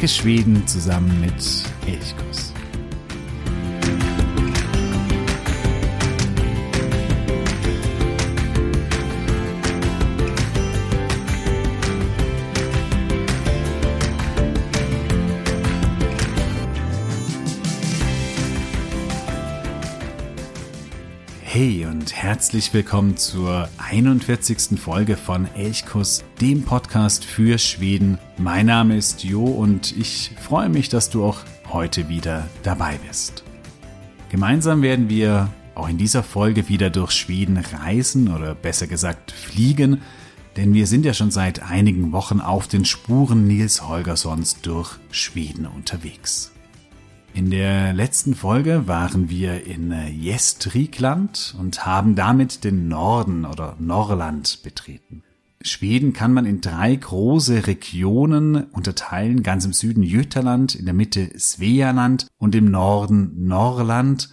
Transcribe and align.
Entdecke 0.00 0.22
Schweden 0.22 0.66
zusammen 0.66 1.20
mit 1.20 1.34
Elchkuss. 1.86 2.54
Hey 21.42 21.84
und 21.84 22.14
herzlich 22.14 22.72
willkommen 22.72 23.18
zur 23.18 23.68
41. 23.76 24.80
Folge 24.80 25.18
von 25.18 25.46
Elchkuss, 25.54 26.24
dem 26.40 26.62
Podcast 26.62 27.22
für 27.26 27.58
Schweden. 27.58 28.18
Mein 28.40 28.64
Name 28.64 28.96
ist 28.96 29.22
Jo 29.22 29.44
und 29.44 29.94
ich 29.94 30.30
freue 30.40 30.70
mich, 30.70 30.88
dass 30.88 31.10
du 31.10 31.26
auch 31.26 31.40
heute 31.70 32.08
wieder 32.08 32.48
dabei 32.62 32.98
bist. 33.06 33.44
Gemeinsam 34.30 34.80
werden 34.80 35.10
wir 35.10 35.50
auch 35.74 35.90
in 35.90 35.98
dieser 35.98 36.22
Folge 36.22 36.66
wieder 36.70 36.88
durch 36.88 37.10
Schweden 37.10 37.58
reisen 37.58 38.34
oder 38.34 38.54
besser 38.54 38.86
gesagt 38.86 39.30
fliegen, 39.30 40.00
denn 40.56 40.72
wir 40.72 40.86
sind 40.86 41.04
ja 41.04 41.12
schon 41.12 41.30
seit 41.30 41.70
einigen 41.70 42.12
Wochen 42.12 42.40
auf 42.40 42.66
den 42.66 42.86
Spuren 42.86 43.46
Nils 43.46 43.86
Holgerssons 43.86 44.62
durch 44.62 44.96
Schweden 45.10 45.66
unterwegs. 45.66 46.50
In 47.34 47.50
der 47.50 47.92
letzten 47.92 48.34
Folge 48.34 48.88
waren 48.88 49.28
wir 49.28 49.66
in 49.66 49.94
Gästrikland 50.18 51.54
und 51.58 51.84
haben 51.84 52.14
damit 52.14 52.64
den 52.64 52.88
Norden 52.88 53.44
oder 53.44 53.76
Norrland 53.78 54.60
betreten. 54.62 55.24
Schweden 55.62 56.14
kann 56.14 56.32
man 56.32 56.46
in 56.46 56.62
drei 56.62 56.96
große 56.96 57.66
Regionen 57.66 58.64
unterteilen, 58.64 59.42
ganz 59.42 59.66
im 59.66 59.74
Süden 59.74 60.02
Götaland, 60.02 60.74
in 60.74 60.86
der 60.86 60.94
Mitte 60.94 61.38
Svealand 61.38 62.26
und 62.38 62.54
im 62.54 62.70
Norden 62.70 63.46
Norrland, 63.46 64.30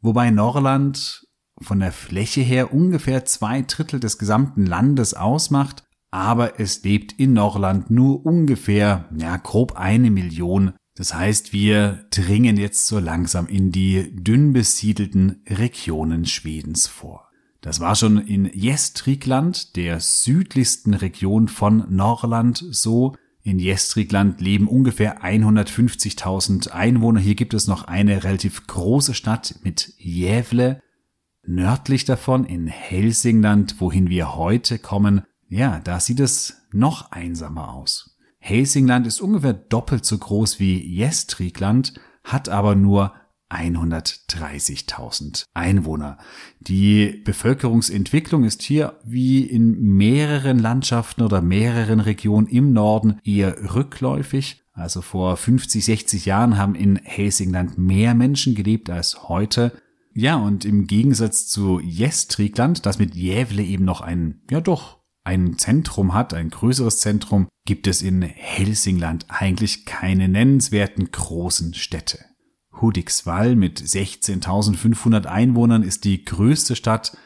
wobei 0.00 0.30
Norrland 0.30 1.26
von 1.60 1.80
der 1.80 1.90
Fläche 1.90 2.42
her 2.42 2.72
ungefähr 2.72 3.24
zwei 3.24 3.62
Drittel 3.62 3.98
des 3.98 4.18
gesamten 4.18 4.66
Landes 4.66 5.14
ausmacht, 5.14 5.84
aber 6.12 6.60
es 6.60 6.84
lebt 6.84 7.12
in 7.12 7.32
Norrland 7.32 7.90
nur 7.90 8.24
ungefähr, 8.24 9.08
ja, 9.18 9.36
grob 9.36 9.72
eine 9.76 10.10
Million. 10.10 10.74
Das 10.94 11.14
heißt, 11.14 11.52
wir 11.52 12.06
dringen 12.10 12.56
jetzt 12.56 12.86
so 12.86 12.98
langsam 12.98 13.46
in 13.46 13.72
die 13.72 14.14
dünn 14.14 14.52
besiedelten 14.52 15.42
Regionen 15.48 16.24
Schwedens 16.24 16.86
vor. 16.86 17.27
Das 17.60 17.80
war 17.80 17.96
schon 17.96 18.18
in 18.18 18.50
Gästrikland, 18.50 19.76
der 19.76 20.00
südlichsten 20.00 20.94
Region 20.94 21.48
von 21.48 21.84
Norrland, 21.88 22.64
so. 22.70 23.16
In 23.42 23.58
Gästrikland 23.58 24.40
leben 24.40 24.68
ungefähr 24.68 25.22
150.000 25.22 26.68
Einwohner. 26.68 27.18
Hier 27.18 27.34
gibt 27.34 27.54
es 27.54 27.66
noch 27.66 27.84
eine 27.84 28.22
relativ 28.22 28.66
große 28.66 29.14
Stadt 29.14 29.56
mit 29.62 29.94
Gävle. 29.98 30.82
Nördlich 31.46 32.04
davon 32.04 32.44
in 32.44 32.66
Helsingland, 32.66 33.80
wohin 33.80 34.10
wir 34.10 34.36
heute 34.36 34.78
kommen, 34.78 35.22
ja, 35.48 35.80
da 35.80 35.98
sieht 35.98 36.20
es 36.20 36.66
noch 36.72 37.10
einsamer 37.10 37.72
aus. 37.72 38.18
Helsingland 38.38 39.06
ist 39.06 39.20
ungefähr 39.20 39.54
doppelt 39.54 40.04
so 40.04 40.18
groß 40.18 40.60
wie 40.60 40.94
Gästrikland, 40.96 41.94
hat 42.22 42.50
aber 42.50 42.74
nur 42.74 43.14
130.000 43.50 45.44
Einwohner. 45.54 46.18
Die 46.60 47.22
Bevölkerungsentwicklung 47.24 48.44
ist 48.44 48.62
hier 48.62 48.98
wie 49.04 49.42
in 49.42 49.80
mehreren 49.80 50.58
Landschaften 50.58 51.22
oder 51.22 51.40
mehreren 51.40 52.00
Regionen 52.00 52.46
im 52.46 52.72
Norden 52.72 53.20
eher 53.24 53.74
rückläufig. 53.74 54.62
Also 54.72 55.02
vor 55.02 55.36
50, 55.36 55.84
60 55.84 56.26
Jahren 56.26 56.56
haben 56.56 56.74
in 56.74 56.96
Helsingland 56.96 57.78
mehr 57.78 58.14
Menschen 58.14 58.54
gelebt 58.54 58.90
als 58.90 59.28
heute. 59.28 59.72
Ja, 60.14 60.36
und 60.36 60.64
im 60.64 60.86
Gegensatz 60.86 61.48
zu 61.48 61.80
Gästrikland, 61.82 62.86
das 62.86 62.98
mit 62.98 63.14
Jävle 63.14 63.62
eben 63.62 63.84
noch 63.84 64.00
ein, 64.00 64.42
ja 64.50 64.60
doch, 64.60 64.98
ein 65.24 65.58
Zentrum 65.58 66.14
hat, 66.14 66.32
ein 66.32 66.48
größeres 66.48 67.00
Zentrum, 67.00 67.48
gibt 67.66 67.86
es 67.86 68.02
in 68.02 68.22
Helsingland 68.22 69.26
eigentlich 69.28 69.84
keine 69.84 70.28
nennenswerten 70.28 71.10
großen 71.10 71.74
Städte. 71.74 72.18
Hudiksvall 72.80 73.56
mit 73.56 73.80
16.500 73.80 75.26
Einwohnern 75.26 75.82
ist 75.82 76.04
die 76.04 76.24
größte 76.24 76.76
Stadt. 76.76 77.16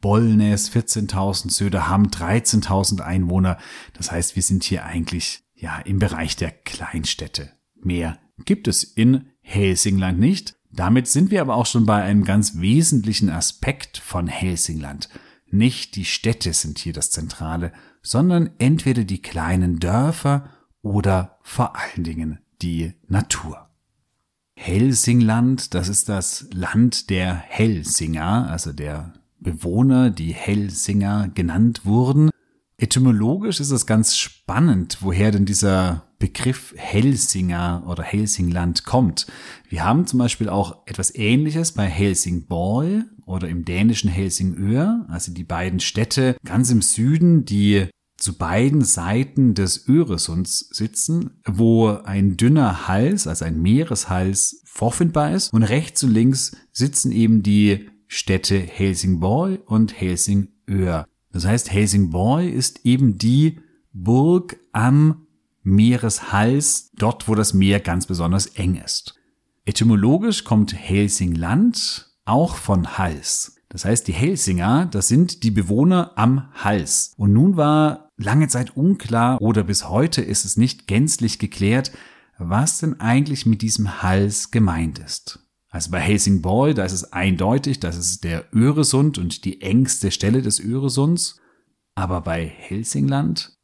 Bollnäs 0.00 0.70
14.000, 0.72 1.50
Söderham 1.50 2.04
13.000 2.06 3.00
Einwohner. 3.00 3.58
Das 3.94 4.10
heißt, 4.10 4.34
wir 4.34 4.42
sind 4.42 4.64
hier 4.64 4.84
eigentlich 4.84 5.42
ja 5.54 5.78
im 5.78 5.98
Bereich 5.98 6.36
der 6.36 6.50
Kleinstädte. 6.50 7.50
Mehr 7.74 8.18
gibt 8.44 8.66
es 8.66 8.82
in 8.82 9.26
Helsingland 9.42 10.18
nicht. 10.18 10.56
Damit 10.72 11.08
sind 11.08 11.30
wir 11.30 11.40
aber 11.40 11.56
auch 11.56 11.66
schon 11.66 11.84
bei 11.84 12.02
einem 12.02 12.24
ganz 12.24 12.60
wesentlichen 12.60 13.28
Aspekt 13.28 13.98
von 13.98 14.26
Helsingland. 14.26 15.08
Nicht 15.50 15.96
die 15.96 16.04
Städte 16.04 16.52
sind 16.52 16.78
hier 16.78 16.92
das 16.92 17.10
Zentrale, 17.10 17.72
sondern 18.02 18.50
entweder 18.58 19.04
die 19.04 19.20
kleinen 19.20 19.80
Dörfer 19.80 20.48
oder 20.80 21.38
vor 21.42 21.76
allen 21.76 22.04
Dingen 22.04 22.38
die 22.62 22.94
Natur. 23.08 23.69
Helsingland, 24.62 25.72
das 25.72 25.88
ist 25.88 26.10
das 26.10 26.46
Land 26.52 27.08
der 27.08 27.34
Helsinger, 27.34 28.46
also 28.50 28.74
der 28.74 29.14
Bewohner, 29.38 30.10
die 30.10 30.34
Helsinger 30.34 31.30
genannt 31.34 31.86
wurden. 31.86 32.28
Etymologisch 32.76 33.58
ist 33.60 33.70
es 33.70 33.86
ganz 33.86 34.18
spannend, 34.18 34.98
woher 35.00 35.30
denn 35.30 35.46
dieser 35.46 36.04
Begriff 36.18 36.74
Helsinger 36.76 37.84
oder 37.86 38.02
Helsingland 38.02 38.84
kommt. 38.84 39.26
Wir 39.70 39.82
haben 39.82 40.06
zum 40.06 40.18
Beispiel 40.18 40.50
auch 40.50 40.86
etwas 40.86 41.14
Ähnliches 41.14 41.72
bei 41.72 41.86
Helsingborg 41.86 43.04
oder 43.24 43.48
im 43.48 43.64
dänischen 43.64 44.10
Helsingør, 44.10 45.06
also 45.08 45.32
die 45.32 45.44
beiden 45.44 45.80
Städte 45.80 46.36
ganz 46.44 46.70
im 46.70 46.82
Süden, 46.82 47.46
die 47.46 47.88
zu 48.20 48.36
beiden 48.36 48.82
Seiten 48.82 49.54
des 49.54 49.88
Öresunds 49.88 50.68
sitzen, 50.70 51.40
wo 51.46 51.88
ein 51.88 52.36
dünner 52.36 52.86
Hals, 52.86 53.26
also 53.26 53.44
ein 53.44 53.60
Meereshals, 53.60 54.62
vorfindbar 54.64 55.32
ist. 55.32 55.52
Und 55.52 55.62
rechts 55.62 56.04
und 56.04 56.12
links 56.12 56.56
sitzen 56.70 57.12
eben 57.12 57.42
die 57.42 57.88
Städte 58.06 58.58
Helsingborg 58.58 59.60
und 59.66 59.98
Helsingør. 59.98 61.06
Das 61.32 61.46
heißt, 61.46 61.72
Helsingborg 61.72 62.44
ist 62.44 62.84
eben 62.84 63.18
die 63.18 63.60
Burg 63.92 64.56
am 64.72 65.26
Meereshals, 65.62 66.90
dort 66.96 67.28
wo 67.28 67.34
das 67.34 67.54
Meer 67.54 67.80
ganz 67.80 68.06
besonders 68.06 68.46
eng 68.46 68.76
ist. 68.76 69.14
Etymologisch 69.64 70.44
kommt 70.44 70.74
Helsingland 70.74 72.10
auch 72.24 72.56
von 72.56 72.98
Hals. 72.98 73.59
Das 73.70 73.84
heißt, 73.84 74.08
die 74.08 74.12
Helsinger, 74.12 74.86
das 74.86 75.06
sind 75.08 75.44
die 75.44 75.52
Bewohner 75.52 76.12
am 76.16 76.52
Hals. 76.54 77.14
Und 77.16 77.32
nun 77.32 77.56
war 77.56 78.10
lange 78.16 78.48
Zeit 78.48 78.76
unklar 78.76 79.40
oder 79.40 79.62
bis 79.62 79.88
heute 79.88 80.22
ist 80.22 80.44
es 80.44 80.56
nicht 80.56 80.88
gänzlich 80.88 81.38
geklärt, 81.38 81.92
was 82.36 82.78
denn 82.78 83.00
eigentlich 83.00 83.46
mit 83.46 83.62
diesem 83.62 84.02
Hals 84.02 84.50
gemeint 84.50 84.98
ist. 84.98 85.46
Also 85.68 85.92
bei 85.92 86.00
Helsingborg, 86.00 86.74
da 86.74 86.84
ist 86.84 86.92
es 86.92 87.12
eindeutig, 87.12 87.78
das 87.78 87.96
ist 87.96 88.24
der 88.24 88.44
Öresund 88.52 89.18
und 89.18 89.44
die 89.44 89.62
engste 89.62 90.10
Stelle 90.10 90.42
des 90.42 90.58
Öresunds. 90.58 91.40
Aber 91.94 92.22
bei 92.22 92.44
Helsingland, 92.44 93.56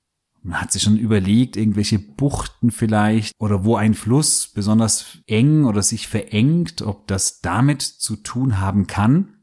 man 0.42 0.60
hat 0.60 0.70
sich 0.70 0.82
schon 0.82 0.98
überlegt, 0.98 1.56
irgendwelche 1.56 1.98
Buchten 1.98 2.70
vielleicht 2.70 3.32
oder 3.40 3.64
wo 3.64 3.74
ein 3.74 3.94
Fluss 3.94 4.52
besonders 4.54 5.18
eng 5.26 5.64
oder 5.64 5.82
sich 5.82 6.06
verengt, 6.06 6.82
ob 6.82 7.08
das 7.08 7.40
damit 7.40 7.82
zu 7.82 8.14
tun 8.14 8.60
haben 8.60 8.86
kann. 8.86 9.35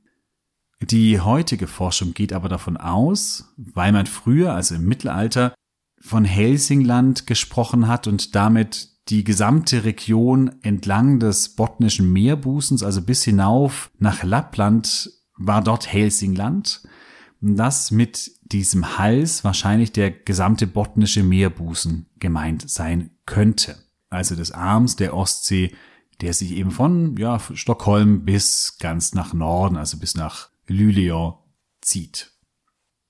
Die 0.89 1.21
heutige 1.21 1.67
Forschung 1.67 2.13
geht 2.13 2.33
aber 2.33 2.49
davon 2.49 2.75
aus, 2.77 3.53
weil 3.55 3.91
man 3.91 4.05
früher, 4.05 4.53
also 4.53 4.75
im 4.75 4.85
Mittelalter, 4.85 5.53
von 6.01 6.25
Helsingland 6.25 7.25
gesprochen 7.25 7.87
hat 7.87 8.07
und 8.07 8.35
damit 8.35 8.89
die 9.07 9.23
gesamte 9.23 9.85
Region 9.85 10.51
entlang 10.61 11.19
des 11.19 11.55
botnischen 11.55 12.11
Meerbusens, 12.11 12.83
also 12.83 13.01
bis 13.01 13.23
hinauf 13.23 13.91
nach 13.97 14.23
Lappland, 14.23 15.09
war 15.37 15.63
dort 15.63 15.91
Helsingland. 15.91 16.83
Das 17.39 17.91
mit 17.91 18.31
diesem 18.43 18.97
Hals 18.97 19.43
wahrscheinlich 19.43 19.91
der 19.91 20.11
gesamte 20.11 20.67
botnische 20.67 21.23
Meerbusen 21.23 22.07
gemeint 22.19 22.69
sein 22.69 23.11
könnte. 23.25 23.77
Also 24.09 24.35
des 24.35 24.51
Arms 24.51 24.95
der 24.95 25.15
Ostsee, 25.15 25.73
der 26.21 26.33
sich 26.33 26.51
eben 26.51 26.71
von 26.71 27.17
ja, 27.17 27.39
Stockholm 27.39 28.25
bis 28.25 28.77
ganz 28.79 29.13
nach 29.13 29.33
Norden, 29.33 29.77
also 29.77 29.97
bis 29.97 30.15
nach 30.15 30.52
Luleå 30.67 31.39
zieht. 31.81 32.31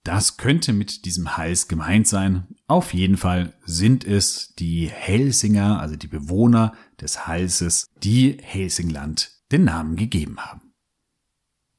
Das 0.03 0.35
könnte 0.35 0.73
mit 0.73 1.05
diesem 1.05 1.37
Hals 1.37 1.69
gemeint 1.69 2.07
sein. 2.07 2.47
Auf 2.67 2.93
jeden 2.93 3.15
Fall 3.15 3.53
sind 3.63 4.03
es 4.03 4.53
die 4.55 4.89
Helsinger, 4.89 5.79
also 5.79 5.95
die 5.95 6.07
Bewohner 6.07 6.73
des 6.99 7.25
Halses, 7.25 7.87
die 8.03 8.37
Helsingland 8.41 9.31
den 9.51 9.63
Namen 9.63 9.95
gegeben 9.95 10.37
haben. 10.39 10.73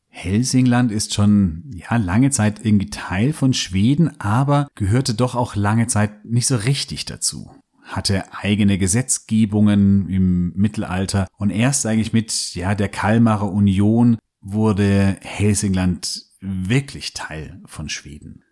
Helsingland 0.09 0.93
ist 0.93 1.13
schon 1.13 1.71
ja 1.75 1.97
lange 1.97 2.31
Zeit 2.31 2.65
irgendwie 2.65 2.89
Teil 2.89 3.33
von 3.33 3.53
Schweden, 3.53 4.21
aber 4.21 4.69
gehörte 4.77 5.13
doch 5.13 5.35
auch 5.35 5.57
lange 5.57 5.89
Zeit 5.89 6.25
nicht 6.25 6.47
so 6.47 6.57
richtig 6.57 7.05
dazu. 7.05 7.51
hatte 7.83 8.33
eigene 8.33 8.79
Gesetzgebungen 8.79 10.09
im 10.09 10.55
Mittelalter 10.55 11.27
und 11.37 11.51
erst 11.51 11.85
eigentlich 11.85 12.15
mit 12.15 12.55
ja 12.55 12.75
der 12.75 12.89
Kalmarer 12.89 13.53
Union 13.53 14.17
wurde 14.45 15.17
Helsingland 15.23 16.27
wirklich 16.41 17.15
Teil 17.15 17.61
von 17.65 17.89
Schweden. 17.89 18.45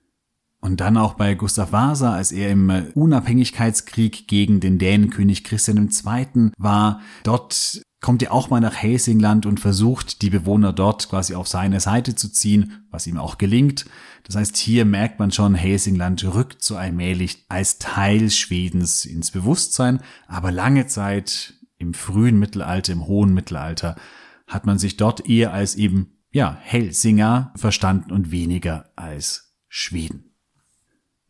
Und 0.61 0.81
dann 0.81 0.97
auch 0.97 1.15
bei 1.15 1.35
Gustav 1.35 1.73
Vasa, 1.73 2.15
als 2.15 2.33
er 2.33 2.51
im 2.51 2.71
Unabhängigkeitskrieg 2.95 4.29
gegen 4.29 4.61
den 4.61 4.79
Dänenkönig 4.79 5.45
Christian 5.45 5.77
II. 5.89 6.53
war, 6.57 7.01
dort 7.25 7.83
kommt 8.01 8.23
er 8.23 8.33
auch 8.33 8.49
mal 8.49 8.61
nach 8.61 8.75
Helsingland 8.75 9.45
und 9.45 9.61
versucht, 9.61 10.23
die 10.23 10.31
Bewohner 10.31 10.73
dort 10.73 11.09
quasi 11.09 11.35
auf 11.35 11.49
seine 11.49 11.81
Seite 11.81 12.15
zu 12.15 12.31
ziehen, 12.31 12.87
was 12.91 13.07
ihm 13.07 13.19
auch 13.19 13.39
gelingt. 13.39 13.87
Das 14.25 14.37
heißt, 14.37 14.57
hier 14.57 14.85
merkt 14.85 15.19
man 15.19 15.31
schon, 15.33 15.55
Helsingland 15.55 16.25
rückt 16.25 16.63
so 16.63 16.77
allmählich 16.77 17.45
als 17.49 17.79
Teil 17.79 18.31
Schwedens 18.31 19.05
ins 19.05 19.31
Bewusstsein, 19.31 20.01
aber 20.27 20.53
lange 20.53 20.87
Zeit 20.87 21.55
im 21.79 21.93
frühen 21.93 22.39
Mittelalter, 22.39 22.93
im 22.93 23.07
hohen 23.07 23.35
Mittelalter, 23.35 23.97
hat 24.53 24.67
man 24.67 24.79
sich 24.79 24.97
dort 24.97 25.29
eher 25.29 25.53
als 25.53 25.75
eben, 25.75 26.19
ja, 26.31 26.57
Helsinger 26.61 27.53
verstanden 27.57 28.13
und 28.13 28.31
weniger 28.31 28.91
als 28.97 29.55
Schweden. 29.69 30.33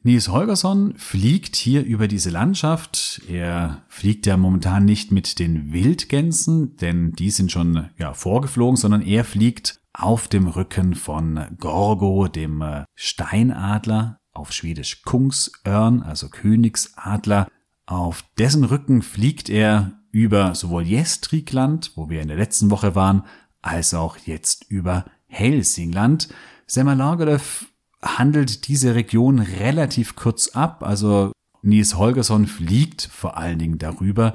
Nils 0.04 0.28
Holgersson 0.28 0.94
fliegt 0.96 1.54
hier 1.54 1.84
über 1.84 2.08
diese 2.08 2.30
Landschaft. 2.30 3.22
Er 3.28 3.84
fliegt 3.88 4.26
ja 4.26 4.36
momentan 4.36 4.84
nicht 4.84 5.12
mit 5.12 5.38
den 5.38 5.72
Wildgänsen, 5.72 6.76
denn 6.76 7.12
die 7.12 7.30
sind 7.30 7.52
schon 7.52 7.90
ja, 7.98 8.12
vorgeflogen, 8.12 8.76
sondern 8.76 9.02
er 9.02 9.24
fliegt 9.24 9.80
auf 9.92 10.26
dem 10.26 10.48
Rücken 10.48 10.94
von 10.94 11.56
Gorgo, 11.58 12.26
dem 12.26 12.62
äh, 12.62 12.84
Steinadler, 12.94 14.18
auf 14.32 14.52
Schwedisch 14.52 15.02
Kungsörn, 15.02 16.02
also 16.02 16.28
Königsadler. 16.28 17.46
Auf 17.86 18.24
dessen 18.38 18.64
Rücken 18.64 19.02
fliegt 19.02 19.50
er 19.50 20.01
über 20.12 20.54
sowohl 20.54 20.84
Gästrikland, 20.84 21.92
wo 21.96 22.08
wir 22.08 22.22
in 22.22 22.28
der 22.28 22.36
letzten 22.36 22.70
Woche 22.70 22.94
waren, 22.94 23.24
als 23.62 23.94
auch 23.94 24.18
jetzt 24.18 24.66
über 24.68 25.06
Helsingland. 25.26 26.28
Selma 26.66 26.92
Lagerlöf 26.92 27.66
handelt 28.02 28.68
diese 28.68 28.94
Region 28.94 29.38
relativ 29.38 30.14
kurz 30.14 30.48
ab. 30.48 30.82
Also 30.84 31.32
Nils 31.62 31.96
Holgersson 31.96 32.46
fliegt 32.46 33.02
vor 33.02 33.36
allen 33.36 33.58
Dingen 33.58 33.78
darüber. 33.78 34.34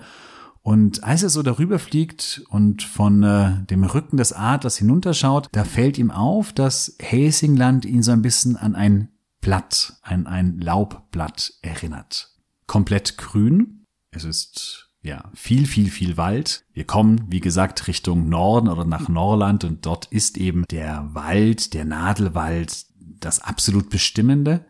Und 0.63 1.03
als 1.03 1.24
er 1.24 1.29
so 1.29 1.44
darüber 1.44 1.80
fliegt 1.80 2.44
und 2.50 2.83
von 2.83 3.23
äh, 3.23 3.63
dem 3.68 3.83
Rücken 3.83 4.18
des 4.18 4.33
Adlers 4.33 4.77
hinunterschaut, 4.77 5.47
da 5.53 5.63
fällt 5.63 5.97
ihm 5.97 6.12
auf, 6.12 6.51
dass 6.51 6.97
Helsingland 7.00 7.85
ihn 7.85 8.03
so 8.03 8.12
ein 8.12 8.21
bisschen 8.21 8.57
an 8.57 8.75
ein 8.75 9.09
Blatt, 9.39 9.94
an 10.01 10.27
ein 10.27 10.59
Laubblatt 10.59 11.53
erinnert. 11.62 12.35
Komplett 12.65 13.18
grün. 13.18 13.85
Es 14.12 14.25
ist 14.25 14.86
ja 15.07 15.31
viel, 15.33 15.65
viel, 15.65 15.89
viel 15.89 16.18
Wald. 16.18 16.65
Wir 16.74 16.83
kommen, 16.83 17.25
wie 17.30 17.39
gesagt, 17.39 17.88
Richtung 17.88 18.30
Norden 18.30 18.68
oder 18.68 18.86
nach 18.86 19.09
Norland 19.09 19.63
und 19.63 19.86
dort 19.86 20.06
ist 20.06 20.38
eben 20.38 20.65
der 20.69 21.09
Wald, 21.13 21.74
der 21.74 21.86
Nadelwald, 21.86 22.86
das 23.00 23.39
absolut 23.39 23.89
Bestimmende. 23.89 24.65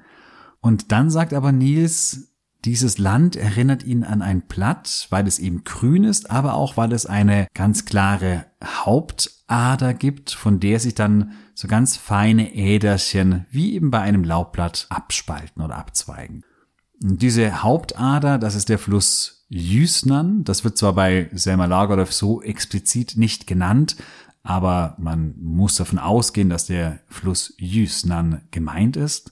Und 0.62 0.92
dann 0.92 1.10
sagt 1.10 1.34
aber 1.34 1.51
Nils, 1.51 2.34
dieses 2.66 2.98
Land 2.98 3.36
erinnert 3.36 3.84
ihn 3.84 4.04
an 4.04 4.22
ein 4.22 4.42
Blatt, 4.42 5.07
weil 5.10 5.28
es 5.28 5.39
eben 5.39 5.63
grün 5.63 6.04
ist, 6.04 6.31
aber 6.31 6.56
auch 6.56 6.75
weil 6.75 6.92
es 6.92 7.06
eine 7.06 7.48
ganz 7.54 7.86
klare 7.86 8.45
Hauptader 8.63 9.94
gibt, 9.94 10.31
von 10.31 10.60
der 10.60 10.80
sich 10.80 10.95
dann 10.95 11.34
so 11.54 11.68
ganz 11.68 11.98
feine 11.98 12.54
Äderchen 12.56 13.45
wie 13.51 13.74
eben 13.74 13.92
bei 13.92 14.01
einem 14.01 14.24
Laubblatt 14.24 14.88
abspalten 14.89 15.62
oder 15.62 15.78
abzweigen. 15.78 16.44
Und 17.01 17.22
diese 17.22 17.63
Hauptader, 17.63 18.38
das 18.38 18.56
ist 18.56 18.69
der 18.69 18.80
Fluss 18.80 19.37
Jüsnan. 19.49 20.44
Das 20.44 20.63
wird 20.63 20.77
zwar 20.77 20.94
bei 20.94 21.29
Selma 21.33 21.65
Lagerlöf 21.65 22.13
so 22.13 22.41
explizit 22.41 23.17
nicht 23.17 23.47
genannt, 23.47 23.95
aber 24.44 24.95
man 24.99 25.35
muss 25.39 25.75
davon 25.75 25.99
ausgehen, 25.99 26.49
dass 26.49 26.65
der 26.65 26.99
Fluss 27.07 27.53
Jüsnan 27.57 28.41
gemeint 28.51 28.97
ist. 28.97 29.31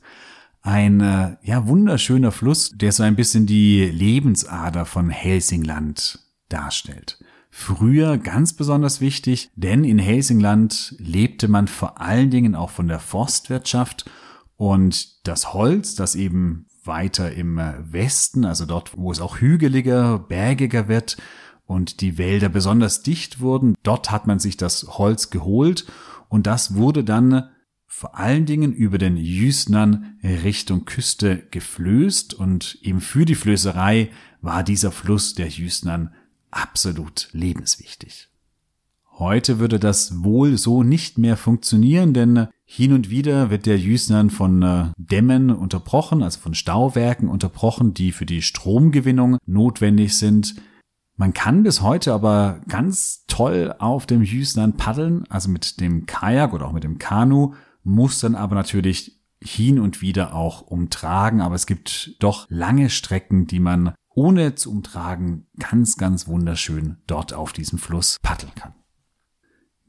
Ein 0.61 0.99
äh, 0.99 1.37
ja 1.43 1.67
wunderschöner 1.67 2.31
Fluss, 2.31 2.71
der 2.75 2.91
so 2.91 3.03
ein 3.03 3.15
bisschen 3.15 3.45
die 3.45 3.85
Lebensader 3.85 4.85
von 4.85 5.09
Helsingland 5.09 6.19
darstellt. 6.49 7.19
Früher 7.51 8.17
ganz 8.17 8.53
besonders 8.53 8.99
wichtig, 8.99 9.49
denn 9.55 9.85
in 9.85 9.99
Helsingland 9.99 10.95
lebte 10.97 11.47
man 11.47 11.67
vor 11.67 12.01
allen 12.01 12.29
Dingen 12.29 12.55
auch 12.55 12.69
von 12.69 12.87
der 12.87 12.99
Forstwirtschaft 12.99 14.09
und 14.57 15.25
das 15.27 15.53
Holz, 15.53 15.95
das 15.95 16.15
eben 16.15 16.65
weiter 16.85 17.33
im 17.33 17.57
Westen, 17.57 18.45
also 18.45 18.65
dort, 18.65 18.97
wo 18.97 19.11
es 19.11 19.19
auch 19.19 19.39
hügeliger, 19.39 20.19
bergiger 20.19 20.87
wird, 20.87 21.17
und 21.65 22.01
die 22.01 22.17
Wälder 22.17 22.49
besonders 22.49 23.01
dicht 23.01 23.39
wurden. 23.39 23.75
Dort 23.83 24.11
hat 24.11 24.27
man 24.27 24.39
sich 24.39 24.57
das 24.57 24.83
Holz 24.87 25.29
geholt 25.29 25.85
und 26.29 26.47
das 26.47 26.75
wurde 26.75 27.03
dann 27.03 27.49
vor 27.87 28.17
allen 28.17 28.45
Dingen 28.45 28.73
über 28.73 28.97
den 28.97 29.17
Jüsnern 29.17 30.19
Richtung 30.21 30.85
Küste 30.85 31.47
geflößt 31.51 32.33
und 32.33 32.77
eben 32.81 32.99
für 32.99 33.25
die 33.25 33.35
Flößerei 33.35 34.11
war 34.41 34.63
dieser 34.63 34.91
Fluss 34.91 35.33
der 35.33 35.47
Jüsnern 35.47 36.13
absolut 36.51 37.29
lebenswichtig. 37.31 38.29
Heute 39.17 39.59
würde 39.59 39.79
das 39.79 40.25
wohl 40.25 40.57
so 40.57 40.83
nicht 40.83 41.17
mehr 41.17 41.37
funktionieren, 41.37 42.13
denn 42.13 42.47
hin 42.65 42.91
und 42.91 43.09
wieder 43.09 43.49
wird 43.49 43.65
der 43.65 43.79
Jüsnern 43.79 44.29
von 44.29 44.61
äh, 44.61 44.85
Dämmen 44.97 45.51
unterbrochen, 45.51 46.21
also 46.21 46.41
von 46.41 46.53
Stauwerken 46.53 47.29
unterbrochen, 47.29 47.93
die 47.93 48.11
für 48.11 48.25
die 48.25 48.41
Stromgewinnung 48.41 49.37
notwendig 49.45 50.17
sind. 50.17 50.55
Man 51.15 51.33
kann 51.33 51.63
bis 51.63 51.81
heute 51.81 52.11
aber 52.13 52.59
ganz 52.67 53.23
toll 53.27 53.73
auf 53.79 54.05
dem 54.05 54.21
Jüsnan 54.21 54.75
paddeln, 54.75 55.23
also 55.29 55.49
mit 55.49 55.79
dem 55.79 56.05
Kajak 56.05 56.51
oder 56.51 56.67
auch 56.67 56.73
mit 56.73 56.83
dem 56.83 56.97
Kanu, 56.97 57.53
muss 57.83 58.19
dann 58.19 58.35
aber 58.35 58.55
natürlich 58.55 59.21
hin 59.41 59.79
und 59.79 60.01
wieder 60.01 60.35
auch 60.35 60.61
umtragen, 60.61 61.39
aber 61.39 61.55
es 61.55 61.67
gibt 61.67 62.17
doch 62.19 62.47
lange 62.49 62.89
Strecken, 62.89 63.47
die 63.47 63.61
man 63.61 63.93
ohne 64.09 64.55
zu 64.55 64.71
umtragen 64.71 65.47
ganz, 65.57 65.95
ganz 65.95 66.27
wunderschön 66.27 66.97
dort 67.07 67.33
auf 67.33 67.53
diesem 67.53 67.79
Fluss 67.79 68.17
paddeln 68.21 68.53
kann. 68.55 68.73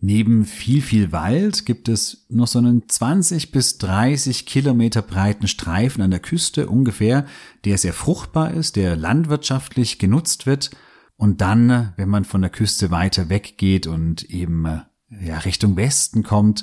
Neben 0.08 0.44
viel, 0.44 0.82
viel 0.82 1.10
Wald 1.10 1.66
gibt 1.66 1.88
es 1.88 2.26
noch 2.28 2.46
so 2.46 2.60
einen 2.60 2.88
20 2.88 3.50
bis 3.50 3.78
30 3.78 4.46
Kilometer 4.46 5.02
breiten 5.02 5.48
Streifen 5.48 6.00
an 6.00 6.12
der 6.12 6.20
Küste 6.20 6.68
ungefähr, 6.68 7.26
der 7.64 7.76
sehr 7.76 7.92
fruchtbar 7.92 8.54
ist, 8.54 8.76
der 8.76 8.94
landwirtschaftlich 8.94 9.98
genutzt 9.98 10.46
wird 10.46 10.70
und 11.16 11.40
dann, 11.40 11.92
wenn 11.96 12.08
man 12.08 12.24
von 12.24 12.40
der 12.40 12.50
Küste 12.50 12.92
weiter 12.92 13.30
weggeht 13.30 13.88
und 13.88 14.22
eben 14.30 14.64
äh, 14.64 14.82
ja, 15.26 15.38
Richtung 15.38 15.74
Westen 15.74 16.22
kommt, 16.22 16.62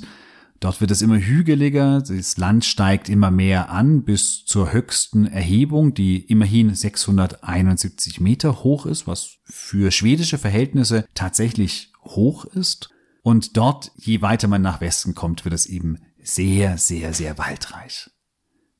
dort 0.60 0.80
wird 0.80 0.90
es 0.90 1.02
immer 1.02 1.18
hügeliger, 1.18 2.00
das 2.00 2.38
Land 2.38 2.64
steigt 2.64 3.10
immer 3.10 3.30
mehr 3.30 3.68
an 3.68 4.04
bis 4.04 4.46
zur 4.46 4.72
höchsten 4.72 5.26
Erhebung, 5.26 5.92
die 5.92 6.18
immerhin 6.18 6.74
671 6.74 8.22
Meter 8.22 8.64
hoch 8.64 8.86
ist, 8.86 9.06
was 9.06 9.36
für 9.44 9.90
schwedische 9.90 10.38
Verhältnisse 10.38 11.04
tatsächlich 11.12 11.92
hoch 12.06 12.46
ist. 12.46 12.88
Und 13.24 13.56
dort, 13.56 13.90
je 13.96 14.20
weiter 14.20 14.48
man 14.48 14.60
nach 14.60 14.82
Westen 14.82 15.14
kommt, 15.14 15.46
wird 15.46 15.54
es 15.54 15.64
eben 15.64 15.96
sehr, 16.22 16.76
sehr, 16.76 17.14
sehr 17.14 17.38
waldreich. 17.38 18.10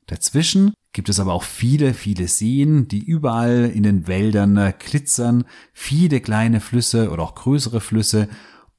Dazwischen 0.05 0.75
gibt 0.93 1.09
es 1.09 1.19
aber 1.19 1.33
auch 1.33 1.41
viele, 1.41 1.95
viele 1.95 2.27
Seen, 2.27 2.87
die 2.87 3.03
überall 3.03 3.71
in 3.73 3.81
den 3.81 4.07
Wäldern 4.07 4.55
äh, 4.55 4.71
glitzern, 4.77 5.45
viele 5.73 6.21
kleine 6.21 6.61
Flüsse 6.61 7.09
oder 7.09 7.23
auch 7.23 7.33
größere 7.33 7.81
Flüsse. 7.81 8.29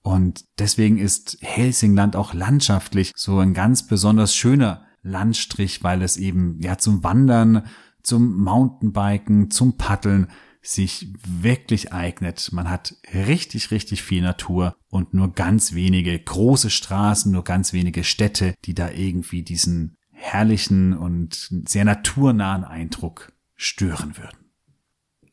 Und 0.03 0.45
deswegen 0.61 0.99
ist 0.99 1.39
Helsingland 1.41 2.15
auch 2.15 2.33
landschaftlich 2.33 3.13
so 3.17 3.41
ein 3.41 3.53
ganz 3.53 3.89
besonders 3.89 4.37
schöner 4.37 4.85
Landstrich, 5.03 5.83
weil 5.83 6.03
es 6.03 6.17
eben 6.17 6.61
ja 6.63 6.79
zum 6.79 7.03
Wandern, 7.03 7.67
zum 8.05 8.39
Mountainbiken, 8.39 9.51
zum 9.51 9.77
Paddeln 9.77 10.29
sich 10.67 11.09
wirklich 11.27 11.93
eignet. 11.93 12.51
Man 12.53 12.69
hat 12.69 12.95
richtig, 13.13 13.71
richtig 13.71 14.03
viel 14.03 14.23
Natur 14.23 14.77
und 14.89 15.15
nur 15.15 15.33
ganz 15.33 15.73
wenige 15.75 16.19
große 16.19 16.71
Straßen, 16.71 17.31
nur 17.33 17.45
ganz 17.45 17.73
wenige 17.73 18.05
Städte, 18.05 18.55
die 18.65 18.75
da 18.75 18.91
irgendwie 18.91 19.43
diesen 19.43 19.97
herrlichen 20.11 20.97
und 20.97 21.51
sehr 21.67 21.85
naturnahen 21.85 22.65
Eindruck 22.65 23.33
stören 23.55 24.17
würden. 24.17 24.47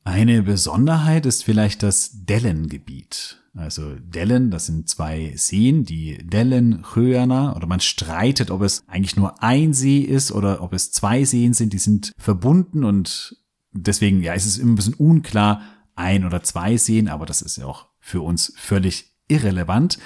Eine 0.03 0.43
Besonderheit 0.43 1.25
ist 1.25 1.43
vielleicht 1.43 1.81
das 1.81 2.11
Dellengebiet. 2.25 3.39
Also 3.55 3.95
Dellen, 3.95 4.49
das 4.49 4.65
sind 4.65 4.89
zwei 4.89 5.33
Seen, 5.35 5.85
die 5.85 6.17
Dellenhöerner, 6.17 7.55
oder 7.55 7.67
man 7.67 7.79
streitet, 7.79 8.49
ob 8.49 8.63
es 8.63 8.83
eigentlich 8.87 9.15
nur 9.15 9.41
ein 9.43 9.73
See 9.73 9.99
ist 9.99 10.31
oder 10.31 10.61
ob 10.61 10.73
es 10.73 10.91
zwei 10.91 11.23
Seen 11.23 11.53
sind, 11.53 11.71
die 11.71 11.77
sind 11.77 12.13
verbunden 12.17 12.83
und 12.83 13.37
deswegen, 13.73 14.21
ja, 14.21 14.33
ist 14.33 14.45
es 14.45 14.57
immer 14.57 14.73
ein 14.73 14.75
bisschen 14.75 14.93
unklar, 14.95 15.61
ein 15.95 16.25
oder 16.25 16.43
zwei 16.43 16.77
Seen, 16.77 17.07
aber 17.07 17.25
das 17.25 17.41
ist 17.41 17.57
ja 17.57 17.65
auch 17.65 17.87
für 17.99 18.21
uns 18.21 18.53
völlig 18.57 19.13
irrelevant. 19.27 19.99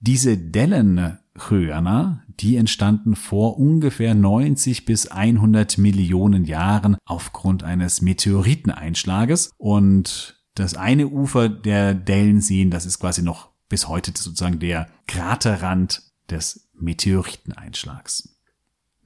Diese 0.00 0.36
Dellen 0.36 1.18
Dellenröhrner, 1.34 2.22
die 2.28 2.56
entstanden 2.56 3.16
vor 3.16 3.58
ungefähr 3.58 4.14
90 4.14 4.84
bis 4.84 5.08
100 5.08 5.78
Millionen 5.78 6.44
Jahren 6.44 6.96
aufgrund 7.04 7.62
eines 7.62 8.02
Meteoriteneinschlages 8.02 9.50
und 9.56 10.40
das 10.54 10.74
eine 10.74 11.08
Ufer 11.08 11.48
der 11.48 11.94
Dellenseen, 11.94 12.70
das 12.70 12.86
ist 12.86 13.00
quasi 13.00 13.22
noch 13.22 13.50
bis 13.68 13.88
heute 13.88 14.12
sozusagen 14.14 14.60
der 14.60 14.88
Kraterrand 15.06 16.02
des 16.30 16.68
Meteoriteneinschlags. 16.74 18.33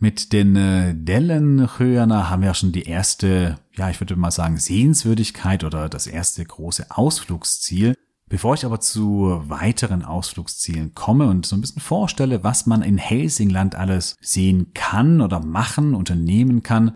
Mit 0.01 0.33
den 0.33 0.55
äh, 0.55 0.95
Dellenhöherner 0.95 2.31
haben 2.31 2.43
wir 2.43 2.55
schon 2.55 2.71
die 2.71 2.85
erste, 2.85 3.59
ja, 3.75 3.91
ich 3.91 4.01
würde 4.01 4.15
mal 4.15 4.31
sagen, 4.31 4.57
Sehenswürdigkeit 4.57 5.65
oder 5.65 5.89
das 5.89 6.07
erste 6.07 6.45
große 6.45 6.87
Ausflugsziel. 6.91 7.95
Bevor 8.29 8.55
ich 8.55 8.65
aber 8.65 8.79
zu 8.79 9.43
weiteren 9.47 10.05
Ausflugszielen 10.05 10.95
komme 10.95 11.29
und 11.29 11.47
so 11.47 11.57
ein 11.57 11.63
bisschen 11.63 11.81
vorstelle, 11.81 12.45
was 12.45 12.67
man 12.67 12.83
in 12.83 12.99
Helsingland 12.99 13.75
alles 13.75 14.17
sehen 14.21 14.73
kann 14.75 15.21
oder 15.21 15.41
machen, 15.41 15.95
unternehmen 15.95 16.63
kann, 16.63 16.95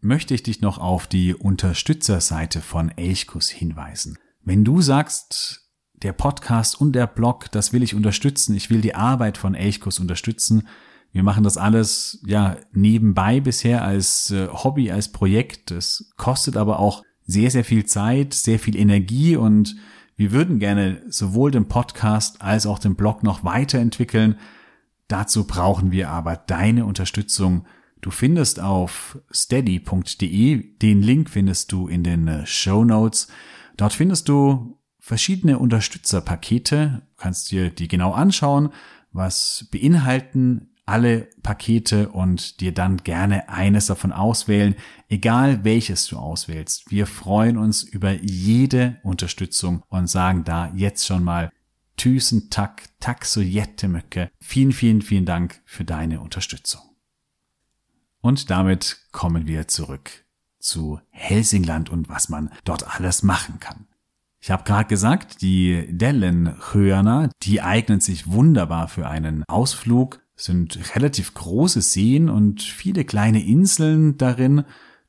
möchte 0.00 0.34
ich 0.34 0.42
dich 0.42 0.60
noch 0.60 0.78
auf 0.78 1.06
die 1.06 1.34
Unterstützerseite 1.34 2.60
von 2.60 2.90
Elchkus 2.90 3.48
hinweisen. 3.48 4.18
Wenn 4.42 4.62
du 4.62 4.82
sagst, 4.82 5.70
der 5.94 6.12
Podcast 6.12 6.78
und 6.78 6.92
der 6.92 7.06
Blog, 7.06 7.50
das 7.50 7.72
will 7.72 7.82
ich 7.82 7.94
unterstützen, 7.94 8.54
ich 8.54 8.68
will 8.68 8.82
die 8.82 8.94
Arbeit 8.94 9.38
von 9.38 9.54
Elchkus 9.54 9.98
unterstützen, 9.98 10.68
wir 11.14 11.22
machen 11.22 11.44
das 11.44 11.56
alles 11.56 12.20
ja 12.26 12.56
nebenbei 12.72 13.38
bisher 13.38 13.84
als 13.84 14.32
äh, 14.32 14.48
Hobby, 14.48 14.90
als 14.90 15.12
Projekt. 15.12 15.70
Es 15.70 16.12
kostet 16.16 16.56
aber 16.56 16.80
auch 16.80 17.04
sehr, 17.24 17.52
sehr 17.52 17.62
viel 17.62 17.86
Zeit, 17.86 18.34
sehr 18.34 18.58
viel 18.58 18.76
Energie 18.76 19.36
und 19.36 19.76
wir 20.16 20.32
würden 20.32 20.58
gerne 20.58 21.02
sowohl 21.08 21.52
den 21.52 21.68
Podcast 21.68 22.42
als 22.42 22.66
auch 22.66 22.80
den 22.80 22.96
Blog 22.96 23.22
noch 23.22 23.44
weiterentwickeln. 23.44 24.40
Dazu 25.06 25.46
brauchen 25.46 25.92
wir 25.92 26.10
aber 26.10 26.36
deine 26.36 26.84
Unterstützung. 26.84 27.64
Du 28.00 28.10
findest 28.10 28.58
auf 28.58 29.16
steady.de, 29.32 30.76
den 30.78 31.00
Link 31.00 31.30
findest 31.30 31.70
du 31.70 31.86
in 31.86 32.02
den 32.02 32.26
äh, 32.26 32.44
Show 32.44 32.84
Notes. 32.84 33.28
Dort 33.76 33.92
findest 33.92 34.28
du 34.28 34.80
verschiedene 34.98 35.60
Unterstützerpakete. 35.60 37.02
Du 37.06 37.22
kannst 37.22 37.52
dir 37.52 37.70
die 37.70 37.86
genau 37.86 38.14
anschauen. 38.14 38.70
Was 39.12 39.68
beinhalten 39.70 40.73
alle 40.86 41.28
Pakete 41.42 42.10
und 42.10 42.60
dir 42.60 42.72
dann 42.72 42.98
gerne 42.98 43.48
eines 43.48 43.86
davon 43.86 44.12
auswählen, 44.12 44.74
egal 45.08 45.64
welches 45.64 46.06
du 46.06 46.18
auswählst. 46.18 46.90
Wir 46.90 47.06
freuen 47.06 47.56
uns 47.56 47.82
über 47.82 48.12
jede 48.12 48.96
Unterstützung 49.02 49.82
und 49.88 50.08
sagen 50.08 50.44
da 50.44 50.70
jetzt 50.74 51.06
schon 51.06 51.24
mal 51.24 51.50
Tüsen 51.96 52.50
Tack, 52.50 52.82
Tack 53.00 53.24
so 53.24 53.40
Jettemücke. 53.40 54.30
Vielen, 54.40 54.72
vielen, 54.72 55.02
vielen 55.02 55.26
Dank 55.26 55.60
für 55.64 55.84
deine 55.84 56.20
Unterstützung. 56.20 56.82
Und 58.20 58.50
damit 58.50 58.98
kommen 59.12 59.46
wir 59.46 59.68
zurück 59.68 60.24
zu 60.58 61.00
Helsingland 61.10 61.90
und 61.90 62.08
was 62.08 62.28
man 62.28 62.50
dort 62.64 62.96
alles 62.96 63.22
machen 63.22 63.60
kann. 63.60 63.86
Ich 64.40 64.50
habe 64.50 64.64
gerade 64.64 64.88
gesagt, 64.88 65.40
die 65.40 65.86
Dellenhörner, 65.90 67.30
die 67.42 67.62
eignen 67.62 68.00
sich 68.00 68.30
wunderbar 68.30 68.88
für 68.88 69.08
einen 69.08 69.44
Ausflug 69.44 70.20
sind 70.36 70.94
relativ 70.94 71.34
große 71.34 71.80
Seen 71.80 72.28
und 72.28 72.62
viele 72.62 73.04
kleine 73.04 73.44
Inseln 73.44 74.18
darin. 74.18 74.64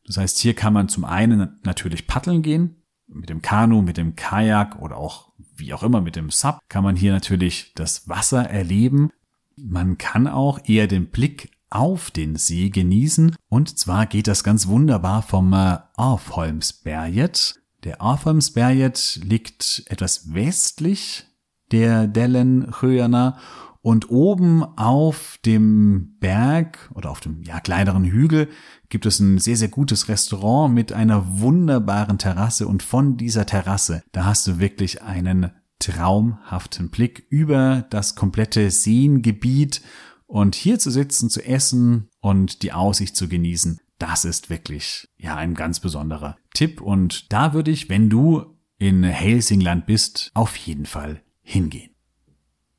Das 0.06 0.18
heißt, 0.18 0.38
hier 0.38 0.54
kann 0.54 0.74
man 0.74 0.88
zum 0.88 1.04
einen 1.04 1.60
natürlich 1.64 2.08
paddeln 2.08 2.42
gehen, 2.42 2.76
mit 3.08 3.30
dem 3.30 3.42
Kanu, 3.42 3.82
mit 3.82 3.98
dem 3.98 4.16
Kajak 4.16 4.82
oder 4.82 4.98
auch 4.98 5.32
wie 5.56 5.74
auch 5.74 5.84
immer 5.84 6.02
mit 6.02 6.16
dem 6.16 6.30
Sub 6.30 6.60
kann 6.70 6.84
man 6.84 6.96
hier 6.96 7.14
natürlich 7.14 7.74
das 7.76 8.08
Wasser 8.10 8.50
erleben. 8.50 9.12
Man 9.56 9.98
kann 9.98 10.28
auch 10.28 10.60
eher 10.66 10.88
den 10.88 11.08
Blick 11.08 11.52
auf 11.70 12.12
den 12.12 12.36
See 12.36 12.70
genießen 12.70 13.36
und 13.50 13.78
zwar 13.78 14.06
geht 14.06 14.28
das 14.28 14.44
ganz 14.44 14.68
wunderbar 14.68 15.22
vom 15.22 15.54
äh, 15.54 15.78
Arfholmsberget. 15.96 17.56
Der 17.84 18.02
Arfholmsberget 18.02 19.22
liegt 19.24 19.84
etwas 19.88 20.34
westlich 20.34 21.26
der 21.72 22.08
Dellenhöerner 22.08 23.38
und 23.86 24.10
oben 24.10 24.64
auf 24.64 25.38
dem 25.46 26.18
Berg 26.20 26.90
oder 26.96 27.12
auf 27.12 27.20
dem 27.20 27.44
ja, 27.44 27.60
kleineren 27.60 28.04
Hügel 28.04 28.50
gibt 28.90 29.06
es 29.06 29.20
ein 29.20 29.38
sehr, 29.38 29.58
sehr 29.58 29.68
gutes 29.68 30.08
Restaurant 30.08 30.74
mit 30.74 30.92
einer 30.92 31.40
wunderbaren 31.40 32.18
Terrasse. 32.18 32.68
Und 32.68 32.82
von 32.82 33.16
dieser 33.16 33.46
Terrasse, 33.46 34.02
da 34.12 34.26
hast 34.26 34.48
du 34.48 34.58
wirklich 34.58 35.04
einen 35.04 35.52
traumhaften 35.78 36.90
Blick 36.90 37.28
über 37.30 37.86
das 37.92 38.16
komplette 38.16 38.72
Seengebiet. 38.72 39.84
Und 40.26 40.56
hier 40.56 40.80
zu 40.80 40.90
sitzen, 40.90 41.30
zu 41.30 41.46
essen 41.46 42.10
und 42.22 42.64
die 42.64 42.74
Aussicht 42.74 43.16
zu 43.16 43.28
genießen, 43.28 43.80
das 44.00 44.26
ist 44.26 44.50
wirklich 44.50 45.10
ja 45.20 45.36
ein 45.36 45.54
ganz 45.54 45.80
besonderer 45.80 46.38
Tipp. 46.56 46.82
Und 46.82 47.32
da 47.32 47.54
würde 47.54 47.70
ich, 47.70 47.88
wenn 47.88 48.10
du 48.10 48.58
in 48.80 49.04
Helsingland 49.04 49.86
bist, 49.86 50.32
auf 50.34 50.56
jeden 50.56 50.88
Fall 50.88 51.22
hingehen. 51.44 51.95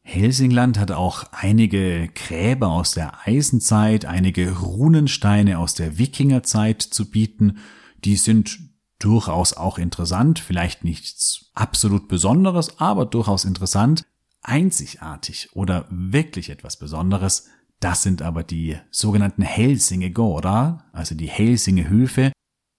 Helsingland 0.09 0.79
hat 0.79 0.93
auch 0.93 1.25
einige 1.33 2.09
Gräber 2.15 2.69
aus 2.69 2.93
der 2.93 3.27
Eisenzeit, 3.27 4.05
einige 4.05 4.57
Runensteine 4.57 5.59
aus 5.59 5.75
der 5.75 5.99
Wikingerzeit 5.99 6.81
zu 6.81 7.11
bieten. 7.11 7.59
Die 8.05 8.15
sind 8.15 8.57
durchaus 9.01 9.55
auch 9.55 9.79
interessant, 9.79 10.39
vielleicht 10.39 10.85
nichts 10.85 11.51
absolut 11.55 12.07
Besonderes, 12.07 12.79
aber 12.79 13.05
durchaus 13.05 13.45
interessant, 13.45 14.05
einzigartig 14.43 15.51
oder 15.55 15.87
wirklich 15.91 16.51
etwas 16.51 16.79
Besonderes. 16.79 17.49
Das 17.81 18.05
sind 18.05 18.23
aber 18.23 18.45
die 18.45 18.79
sogenannten 18.93 19.43
Helsinge 19.43 20.13
Gora, 20.13 20.85
also 20.93 21.17
die 21.17 21.29
Helsinge 21.29 21.89
Höfe. 21.89 22.31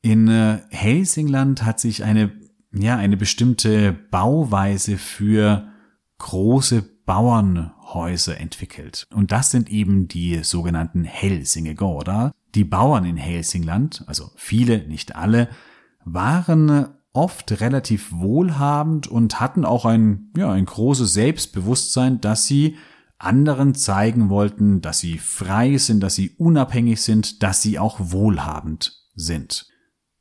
In 0.01 0.29
äh, 0.29 0.61
Helsingland 0.69 1.65
hat 1.65 1.81
sich 1.81 2.05
eine, 2.05 2.31
ja, 2.71 2.95
eine 2.95 3.17
bestimmte 3.17 3.91
Bauweise 3.91 4.97
für 4.97 5.67
große 6.19 6.96
Bauernhäuser 7.07 8.39
entwickelt. 8.39 9.07
Und 9.15 9.31
das 9.31 9.49
sind 9.49 9.71
eben 9.71 10.07
die 10.07 10.43
sogenannten 10.43 11.05
Helsingegårdar. 11.05 12.33
Die 12.53 12.65
Bauern 12.65 13.05
in 13.05 13.17
Helsingland, 13.17 14.03
also 14.05 14.29
viele, 14.35 14.87
nicht 14.87 15.15
alle, 15.15 15.47
waren 16.03 16.89
oft 17.13 17.61
relativ 17.61 18.11
wohlhabend 18.11 19.07
und 19.07 19.39
hatten 19.39 19.65
auch 19.65 19.85
ein, 19.85 20.31
ja, 20.37 20.51
ein 20.51 20.65
großes 20.65 21.13
Selbstbewusstsein, 21.13 22.21
dass 22.21 22.45
sie 22.45 22.75
anderen 23.17 23.73
zeigen 23.73 24.29
wollten, 24.29 24.81
dass 24.81 24.99
sie 24.99 25.17
frei 25.17 25.77
sind, 25.77 26.01
dass 26.01 26.13
sie 26.13 26.31
unabhängig 26.37 27.01
sind, 27.01 27.41
dass 27.41 27.61
sie 27.61 27.79
auch 27.79 27.97
wohlhabend 27.99 29.01
sind. 29.15 29.65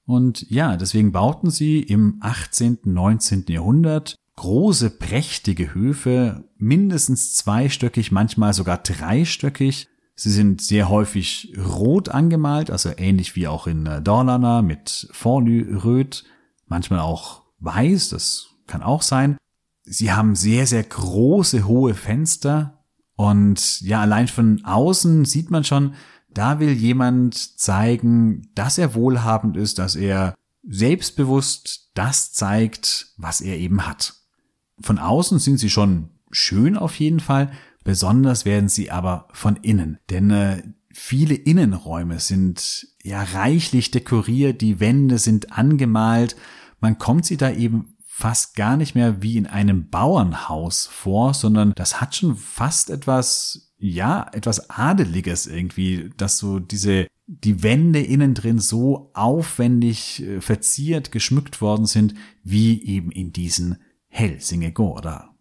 Und 0.06 0.48
ja, 0.48 0.76
deswegen 0.76 1.10
bauten 1.12 1.50
sie 1.50 1.80
im 1.80 2.18
18., 2.20 2.78
19. 2.84 3.44
Jahrhundert 3.48 4.16
große, 4.36 4.90
prächtige 4.90 5.74
Höfe, 5.74 6.44
mindestens 6.58 7.34
zweistöckig, 7.34 8.12
manchmal 8.12 8.52
sogar 8.52 8.78
dreistöckig. 8.78 9.88
Sie 10.14 10.30
sind 10.30 10.62
sehr 10.62 10.88
häufig 10.88 11.54
rot 11.58 12.08
angemalt, 12.08 12.70
also 12.70 12.90
ähnlich 12.96 13.36
wie 13.36 13.48
auch 13.48 13.66
in 13.66 13.86
äh, 13.86 14.00
Dorlana 14.00 14.62
mit 14.62 15.08
Forlyröt, 15.12 16.24
manchmal 16.66 17.00
auch 17.00 17.42
weiß, 17.60 18.10
das 18.10 18.48
kann 18.66 18.82
auch 18.82 19.02
sein. 19.02 19.36
Sie 19.84 20.12
haben 20.12 20.34
sehr, 20.34 20.66
sehr 20.66 20.82
große, 20.82 21.66
hohe 21.66 21.94
Fenster 21.94 22.84
und 23.14 23.80
ja, 23.80 24.00
allein 24.00 24.28
von 24.28 24.64
außen 24.64 25.24
sieht 25.24 25.50
man 25.50 25.64
schon, 25.64 25.94
da 26.28 26.60
will 26.60 26.72
jemand 26.72 27.58
zeigen, 27.58 28.50
dass 28.54 28.78
er 28.78 28.94
wohlhabend 28.94 29.56
ist, 29.56 29.78
dass 29.78 29.96
er 29.96 30.34
selbstbewusst 30.68 31.90
das 31.94 32.32
zeigt, 32.32 33.14
was 33.16 33.40
er 33.40 33.56
eben 33.56 33.86
hat. 33.86 34.14
Von 34.80 34.98
außen 34.98 35.38
sind 35.38 35.58
sie 35.58 35.70
schon 35.70 36.10
schön 36.30 36.76
auf 36.76 36.98
jeden 36.98 37.20
Fall, 37.20 37.50
besonders 37.84 38.44
werden 38.44 38.68
sie 38.68 38.90
aber 38.90 39.28
von 39.32 39.56
innen, 39.56 39.98
denn 40.10 40.30
äh, 40.30 40.62
viele 40.92 41.34
Innenräume 41.34 42.20
sind 42.20 42.88
ja 43.02 43.22
reichlich 43.22 43.90
dekoriert, 43.90 44.60
die 44.60 44.80
Wände 44.80 45.18
sind 45.18 45.52
angemalt, 45.52 46.36
man 46.80 46.98
kommt 46.98 47.26
sie 47.26 47.36
da 47.36 47.50
eben 47.50 47.96
fast 48.18 48.56
gar 48.56 48.78
nicht 48.78 48.94
mehr 48.94 49.20
wie 49.22 49.36
in 49.36 49.46
einem 49.46 49.90
Bauernhaus 49.90 50.86
vor, 50.86 51.34
sondern 51.34 51.74
das 51.76 52.00
hat 52.00 52.16
schon 52.16 52.34
fast 52.34 52.88
etwas, 52.88 53.74
ja, 53.78 54.26
etwas 54.32 54.70
Adeliges 54.70 55.46
irgendwie, 55.46 56.08
dass 56.16 56.38
so 56.38 56.58
diese, 56.58 57.08
die 57.26 57.62
Wände 57.62 58.00
innen 58.00 58.32
drin 58.32 58.58
so 58.58 59.10
aufwendig 59.12 60.22
äh, 60.22 60.40
verziert, 60.40 61.12
geschmückt 61.12 61.60
worden 61.60 61.84
sind, 61.84 62.14
wie 62.42 62.82
eben 62.84 63.10
in 63.10 63.34
diesen 63.34 63.76
Helsingegårda. 64.16 65.34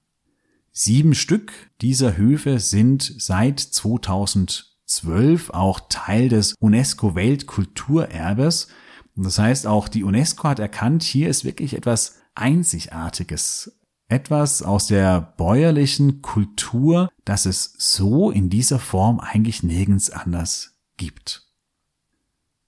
Sieben 0.71 1.15
Stück 1.15 1.53
dieser 1.81 2.17
Höfe 2.17 2.59
sind 2.59 3.15
seit 3.17 3.59
2012 3.59 5.49
auch 5.51 5.79
Teil 5.87 6.27
des 6.27 6.55
UNESCO 6.59 7.15
Weltkulturerbes. 7.15 8.67
Das 9.15 9.39
heißt 9.39 9.67
auch, 9.67 9.87
die 9.87 10.03
UNESCO 10.03 10.49
hat 10.49 10.59
erkannt, 10.59 11.03
hier 11.03 11.29
ist 11.29 11.45
wirklich 11.45 11.73
etwas 11.73 12.17
Einzigartiges 12.35 13.71
etwas 14.07 14.61
aus 14.61 14.87
der 14.87 15.19
bäuerlichen 15.19 16.21
Kultur, 16.21 17.09
das 17.23 17.45
es 17.45 17.73
so 17.77 18.29
in 18.29 18.49
dieser 18.49 18.79
Form 18.79 19.19
eigentlich 19.19 19.63
nirgends 19.63 20.09
anders 20.09 20.77
gibt. 20.97 21.47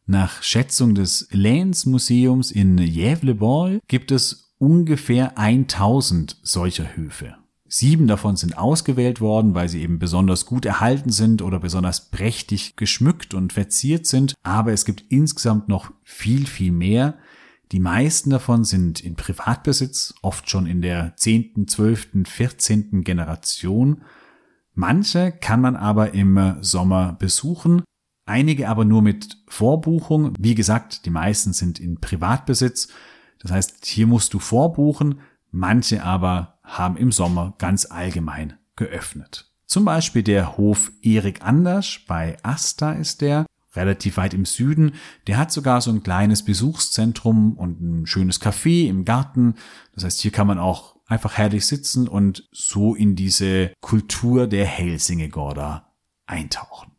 Nach 0.06 0.42
Schätzung 0.42 0.96
des 0.96 1.28
Länsmuseums 1.32 2.52
in 2.52 2.78
Gävleborg 2.78 3.82
gibt 3.88 4.12
es 4.12 4.47
ungefähr 4.58 5.38
1000 5.38 6.38
solcher 6.44 6.96
Höfe. 6.96 7.36
Sieben 7.70 8.08
davon 8.08 8.38
sind 8.38 8.58
ausgewählt 8.58 9.20
worden, 9.20 9.54
weil 9.54 9.68
sie 9.68 9.82
eben 9.82 10.00
besonders 10.00 10.46
gut 10.46 10.66
erhalten 10.66 11.12
sind 11.12 11.42
oder 11.42 11.60
besonders 11.60 12.10
prächtig 12.10 12.78
geschmückt 12.78 13.34
und 13.34 13.52
verziert 13.52 14.06
sind. 14.06 14.36
Aber 14.42 14.72
es 14.72 14.86
gibt 14.86 15.04
insgesamt 15.10 15.68
noch 15.68 15.92
viel, 16.04 16.48
viel 16.48 16.72
mehr. 16.72 17.18
Die 17.74 17.82
meisten 17.82 18.30
davon 18.30 18.64
sind 18.64 19.02
in 19.02 19.16
Privatbesitz, 19.16 20.16
oft 20.22 20.50
schon 20.50 20.66
in 20.66 20.82
der 20.82 21.14
zehnten, 21.18 21.68
zwölften, 21.68 22.26
vierzehnten 22.26 23.04
Generation. 23.04 24.04
Manche 24.74 25.34
kann 25.34 25.60
man 25.60 25.76
aber 25.76 26.14
im 26.14 26.58
Sommer 26.62 27.18
besuchen, 27.20 27.84
einige 28.26 28.70
aber 28.70 28.86
nur 28.86 29.02
mit 29.02 29.38
Vorbuchung. 29.50 30.34
Wie 30.40 30.56
gesagt, 30.56 31.06
die 31.06 31.10
meisten 31.10 31.52
sind 31.52 31.80
in 31.80 32.00
Privatbesitz. 32.00 32.88
Das 33.40 33.52
heißt, 33.52 33.86
hier 33.86 34.08
musst 34.08 34.34
du 34.34 34.40
vorbuchen, 34.40 35.22
manche 35.52 36.04
aber 36.04 36.60
haben 36.64 36.98
im 36.98 37.12
Sommer 37.12 37.54
ganz 37.58 37.90
allgemein 37.90 38.54
geöffnet. 38.76 39.52
Zum 39.66 39.86
Beispiel 39.86 40.24
der 40.24 40.58
Hof 40.58 40.92
Erik 41.02 41.42
Anders 41.42 42.00
bei 42.08 42.38
Asta 42.44 42.94
ist 42.94 43.22
der, 43.22 43.46
relativ 43.76 44.18
weit 44.18 44.34
im 44.34 44.46
Süden. 44.46 44.94
Der 45.28 45.38
hat 45.38 45.52
sogar 45.52 45.82
so 45.82 45.92
ein 45.92 46.04
kleines 46.04 46.44
Besuchszentrum 46.44 47.54
und 47.54 47.82
ein 47.82 48.08
schönes 48.08 48.42
Café 48.42 48.88
im 48.88 49.06
Garten. 49.06 49.56
Das 49.94 50.04
heißt, 50.04 50.22
hier 50.22 50.32
kann 50.32 50.48
man 50.48 50.60
auch 50.60 50.98
einfach 51.06 51.38
herrlich 51.38 51.66
sitzen 51.66 52.08
und 52.08 52.48
so 52.52 52.96
in 52.96 53.16
diese 53.16 53.72
Kultur 53.80 54.48
der 54.48 54.66
Helsingegorda 54.66 55.94
eintauchen. 56.26 56.97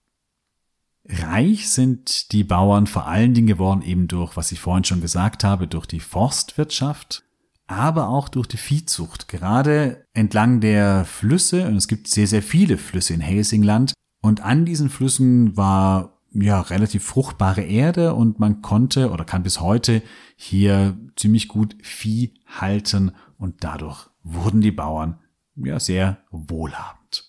Reich 1.09 1.71
sind 1.71 2.33
die 2.33 2.45
Bauern 2.45 2.87
vor 2.87 3.07
allen 3.07 3.33
Dingen 3.33 3.47
geworden 3.47 3.83
eben 3.83 4.09
durch, 4.09 4.37
was 4.37 4.53
ich 4.53 4.61
vorhin 4.61 4.85
schon 4.85 5.00
gesagt 5.00 5.43
habe, 5.43 5.67
durch 5.67 5.87
die 5.87 6.00
Forstwirtschaft, 6.00 7.25
aber 7.67 8.09
auch 8.09 8.29
durch 8.29 8.47
die 8.47 8.59
Viehzucht. 8.59 9.29
Gerade 9.29 10.05
entlang 10.12 10.61
der 10.61 11.05
Flüsse, 11.07 11.67
und 11.67 11.77
es 11.77 11.88
gibt 11.88 12.09
sehr, 12.09 12.27
sehr 12.27 12.43
viele 12.43 12.77
Flüsse 12.77 13.15
in 13.15 13.21
Helsingland, 13.21 13.95
und 14.21 14.43
an 14.43 14.67
diesen 14.67 14.91
Flüssen 14.91 15.57
war 15.57 16.19
ja 16.33 16.61
relativ 16.61 17.05
fruchtbare 17.05 17.62
Erde 17.62 18.15
und 18.15 18.38
man 18.38 18.61
konnte 18.61 19.11
oder 19.11 19.25
kann 19.25 19.43
bis 19.43 19.61
heute 19.61 20.03
hier 20.37 20.99
ziemlich 21.17 21.49
gut 21.49 21.77
Vieh 21.83 22.35
halten 22.47 23.12
und 23.38 23.65
dadurch 23.65 24.09
wurden 24.23 24.61
die 24.61 24.73
Bauern 24.73 25.19
ja 25.57 25.81
sehr 25.81 26.19
wohlhabend. 26.31 27.25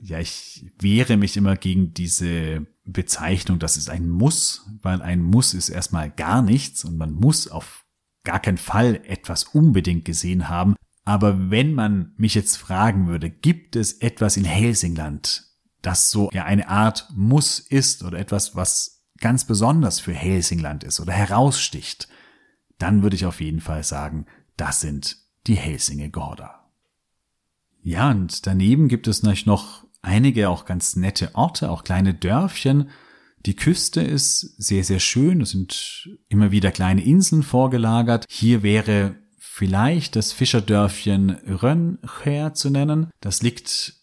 Ja, 0.00 0.20
ich 0.20 0.70
wehre 0.78 1.16
mich 1.16 1.36
immer 1.36 1.56
gegen 1.56 1.92
diese 1.92 2.66
Bezeichnung, 2.92 3.58
das 3.58 3.76
ist 3.76 3.90
ein 3.90 4.08
Muss, 4.08 4.66
weil 4.82 5.02
ein 5.02 5.22
Muss 5.22 5.54
ist 5.54 5.68
erstmal 5.68 6.10
gar 6.10 6.42
nichts 6.42 6.84
und 6.84 6.96
man 6.96 7.12
muss 7.12 7.48
auf 7.48 7.84
gar 8.24 8.40
keinen 8.40 8.58
Fall 8.58 9.00
etwas 9.04 9.44
unbedingt 9.44 10.04
gesehen 10.04 10.48
haben. 10.48 10.74
Aber 11.04 11.50
wenn 11.50 11.74
man 11.74 12.12
mich 12.16 12.34
jetzt 12.34 12.56
fragen 12.56 13.06
würde, 13.06 13.30
gibt 13.30 13.76
es 13.76 13.94
etwas 13.94 14.36
in 14.36 14.44
Helsingland, 14.44 15.44
das 15.82 16.10
so 16.10 16.30
eine 16.30 16.68
Art 16.68 17.08
Muss 17.14 17.58
ist 17.58 18.02
oder 18.04 18.18
etwas, 18.18 18.56
was 18.56 19.04
ganz 19.18 19.44
besonders 19.44 20.00
für 20.00 20.12
Helsingland 20.12 20.84
ist 20.84 21.00
oder 21.00 21.12
heraussticht, 21.12 22.08
dann 22.78 23.02
würde 23.02 23.16
ich 23.16 23.26
auf 23.26 23.40
jeden 23.40 23.60
Fall 23.60 23.84
sagen, 23.84 24.26
das 24.56 24.80
sind 24.80 25.16
die 25.46 25.56
Helsinge 25.56 26.10
Gorda. 26.10 26.70
Ja, 27.82 28.10
und 28.10 28.46
daneben 28.46 28.88
gibt 28.88 29.08
es 29.08 29.22
natürlich 29.22 29.46
noch 29.46 29.87
einige 30.02 30.48
auch 30.48 30.64
ganz 30.64 30.96
nette 30.96 31.34
Orte, 31.34 31.70
auch 31.70 31.84
kleine 31.84 32.14
Dörfchen. 32.14 32.90
Die 33.46 33.56
Küste 33.56 34.00
ist 34.00 34.40
sehr, 34.40 34.84
sehr 34.84 35.00
schön. 35.00 35.40
Es 35.40 35.50
sind 35.50 36.08
immer 36.28 36.50
wieder 36.50 36.70
kleine 36.70 37.04
Inseln 37.04 37.42
vorgelagert. 37.42 38.24
Hier 38.28 38.62
wäre 38.62 39.16
vielleicht 39.38 40.16
das 40.16 40.32
Fischerdörfchen 40.32 41.30
Röncher 41.30 42.54
zu 42.54 42.70
nennen. 42.70 43.10
Das 43.20 43.42
liegt 43.42 43.94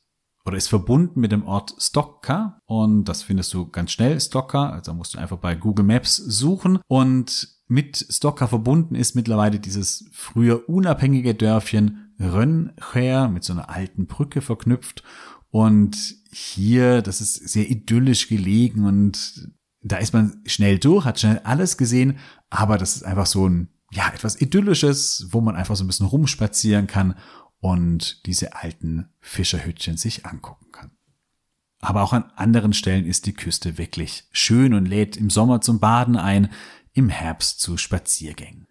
oder 0.46 0.58
ist 0.58 0.68
verbunden 0.68 1.20
mit 1.20 1.32
dem 1.32 1.46
Ort 1.46 1.74
Stokka 1.80 2.60
und 2.66 3.06
das 3.06 3.24
findest 3.24 3.54
du 3.54 3.68
ganz 3.68 3.92
schnell, 3.92 4.20
Stokka, 4.22 4.70
also 4.70 4.94
musst 4.94 5.16
du 5.16 5.18
einfach 5.18 5.38
bei 5.38 5.56
Google 5.56 5.86
Maps 5.86 6.18
suchen 6.18 6.80
und 6.88 7.50
mit 7.68 8.06
Stokka 8.12 8.46
verbunden 8.48 8.94
ist 8.94 9.16
mittlerweile 9.16 9.60
dieses 9.60 10.08
früher 10.12 10.70
unabhängige 10.70 11.34
Dörfchen 11.34 12.14
Röncher 12.20 13.28
mit 13.28 13.44
so 13.44 13.54
einer 13.54 13.70
alten 13.70 14.06
Brücke 14.06 14.42
verknüpft 14.42 15.04
und 15.56 16.18
hier, 16.34 17.02
das 17.02 17.22
ist 17.22 17.36
sehr 17.36 17.70
idyllisch 17.70 18.28
gelegen 18.28 18.84
und 18.84 19.50
da 19.82 19.96
ist 19.96 20.12
man 20.12 20.42
schnell 20.46 20.80
durch, 20.80 21.06
hat 21.06 21.18
schnell 21.18 21.40
alles 21.46 21.78
gesehen, 21.78 22.18
aber 22.50 22.78
das 22.78 22.98
ist 22.98 23.04
einfach 23.04 23.26
so 23.26 23.48
ein, 23.48 23.70
ja, 23.90 24.12
etwas 24.14 24.42
idyllisches, 24.42 25.28
wo 25.30 25.40
man 25.40 25.56
einfach 25.56 25.78
so 25.78 25.86
ein 25.86 25.88
bisschen 25.88 26.08
rumspazieren 26.08 26.88
kann 26.88 27.16
und 27.62 28.26
diese 28.26 28.54
alten 28.58 29.08
Fischerhütchen 29.22 29.96
sich 29.96 30.26
angucken 30.26 30.74
kann. 30.74 30.92
Aber 31.80 32.04
auch 32.04 32.12
an 32.12 32.26
anderen 32.36 32.74
Stellen 32.74 33.06
ist 33.06 33.26
die 33.26 33.34
Küste 33.34 33.78
wirklich 33.78 34.28
schön 34.34 34.74
und 34.74 34.86
lädt 34.86 35.16
im 35.16 35.30
Sommer 35.30 35.62
zum 35.62 35.80
Baden 35.80 36.18
ein, 36.18 36.50
im 36.92 37.08
Herbst 37.08 37.62
zu 37.62 37.78
Spaziergängen. 37.78 38.68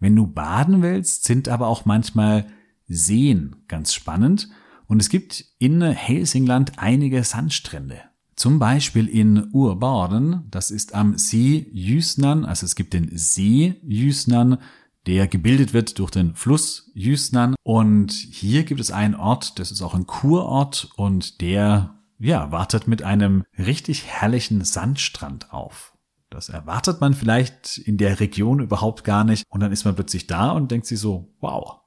Wenn 0.00 0.16
du 0.16 0.26
baden 0.26 0.82
willst, 0.82 1.22
sind 1.22 1.48
aber 1.48 1.68
auch 1.68 1.84
manchmal 1.84 2.48
Seen 2.88 3.54
ganz 3.68 3.94
spannend 3.94 4.48
und 4.86 5.00
es 5.00 5.08
gibt 5.08 5.44
in 5.58 5.82
Helsingland 5.82 6.78
einige 6.78 7.24
Sandstrände. 7.24 8.00
Zum 8.36 8.58
Beispiel 8.58 9.08
in 9.08 9.50
Urbaden, 9.52 10.44
das 10.50 10.70
ist 10.70 10.94
am 10.94 11.16
See 11.16 11.68
Jüsnan, 11.72 12.44
also 12.44 12.66
es 12.66 12.74
gibt 12.74 12.92
den 12.92 13.16
See 13.16 13.76
Jüsnan, 13.82 14.58
der 15.06 15.28
gebildet 15.28 15.72
wird 15.72 15.98
durch 15.98 16.10
den 16.10 16.34
Fluss 16.34 16.90
Jüsnan. 16.94 17.54
Und 17.62 18.12
hier 18.12 18.64
gibt 18.64 18.80
es 18.80 18.90
einen 18.90 19.14
Ort, 19.14 19.58
das 19.58 19.70
ist 19.70 19.82
auch 19.82 19.94
ein 19.94 20.06
Kurort 20.06 20.90
und 20.96 21.40
der, 21.40 21.94
ja, 22.18 22.50
wartet 22.50 22.88
mit 22.88 23.02
einem 23.02 23.44
richtig 23.58 24.04
herrlichen 24.04 24.64
Sandstrand 24.64 25.52
auf. 25.52 25.96
Das 26.30 26.48
erwartet 26.48 27.00
man 27.00 27.14
vielleicht 27.14 27.78
in 27.78 27.96
der 27.96 28.18
Region 28.18 28.58
überhaupt 28.58 29.04
gar 29.04 29.22
nicht. 29.22 29.44
Und 29.48 29.60
dann 29.60 29.70
ist 29.70 29.84
man 29.84 29.94
plötzlich 29.94 30.26
da 30.26 30.50
und 30.50 30.70
denkt 30.70 30.86
sich 30.86 30.98
so, 30.98 31.32
wow, 31.40 31.82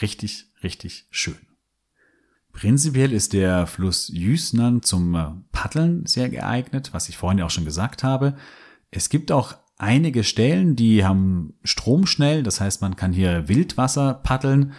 richtig, 0.00 0.46
richtig 0.64 1.06
schön. 1.10 1.38
Prinzipiell 2.52 3.12
ist 3.12 3.32
der 3.32 3.66
Fluss 3.66 4.08
Jüsnan 4.08 4.82
zum 4.82 5.44
Paddeln 5.52 6.06
sehr 6.06 6.28
geeignet, 6.28 6.90
was 6.92 7.08
ich 7.08 7.16
vorhin 7.16 7.38
ja 7.38 7.46
auch 7.46 7.50
schon 7.50 7.64
gesagt 7.64 8.04
habe. 8.04 8.36
Es 8.90 9.08
gibt 9.08 9.32
auch 9.32 9.54
einige 9.78 10.22
Stellen, 10.22 10.76
die 10.76 11.04
haben 11.04 11.54
Stromschnell, 11.64 12.42
das 12.42 12.60
heißt, 12.60 12.82
man 12.82 12.94
kann 12.96 13.12
hier 13.12 13.48
Wildwasser 13.48 14.14
paddeln. 14.14 14.72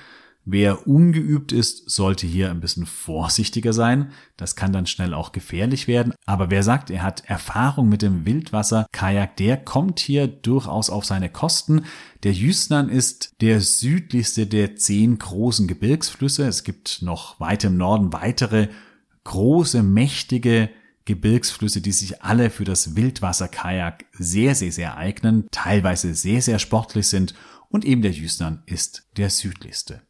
Wer 0.45 0.87
ungeübt 0.87 1.53
ist, 1.53 1.89
sollte 1.89 2.27
hier 2.27 2.51
ein 2.51 2.59
bisschen 2.59 2.85
vorsichtiger 2.85 3.71
sein. 3.71 4.11
Das 4.35 4.57
kann 4.57 4.73
dann 4.73 4.85
schnell 4.85 5.13
auch 5.13 5.31
gefährlich 5.31 5.87
werden. 5.87 6.13
Aber 6.25 6.49
wer 6.49 6.63
sagt, 6.63 6.89
er 6.89 7.01
hat 7.01 7.23
Erfahrung 7.25 7.87
mit 7.87 8.01
dem 8.01 8.25
Wildwasser-Kajak, 8.25 9.37
der 9.37 9.55
kommt 9.55 10.01
hier 10.01 10.27
durchaus 10.27 10.89
auf 10.89 11.05
seine 11.05 11.29
Kosten. 11.29 11.85
Der 12.23 12.33
Jüsnan 12.33 12.89
ist 12.89 13.31
der 13.39 13.61
südlichste 13.61 14.45
der 14.45 14.75
zehn 14.75 15.17
großen 15.17 15.65
Gebirgsflüsse. 15.65 16.45
Es 16.45 16.65
gibt 16.65 17.01
noch 17.01 17.39
weit 17.39 17.63
im 17.63 17.77
Norden 17.77 18.11
weitere 18.11 18.67
große, 19.23 19.81
mächtige 19.81 20.69
Gebirgsflüsse, 21.05 21.79
die 21.79 21.93
sich 21.93 22.21
alle 22.21 22.49
für 22.49 22.65
das 22.65 22.97
Wildwasserkajak 22.97 24.05
sehr, 24.11 24.55
sehr, 24.55 24.73
sehr 24.73 24.97
eignen, 24.97 25.47
teilweise 25.51 26.13
sehr, 26.15 26.41
sehr 26.41 26.59
sportlich 26.59 27.07
sind 27.07 27.33
und 27.69 27.85
eben 27.85 28.01
der 28.01 28.11
Jüsnan 28.11 28.63
ist 28.65 29.07
der 29.15 29.29
südlichste. 29.29 30.01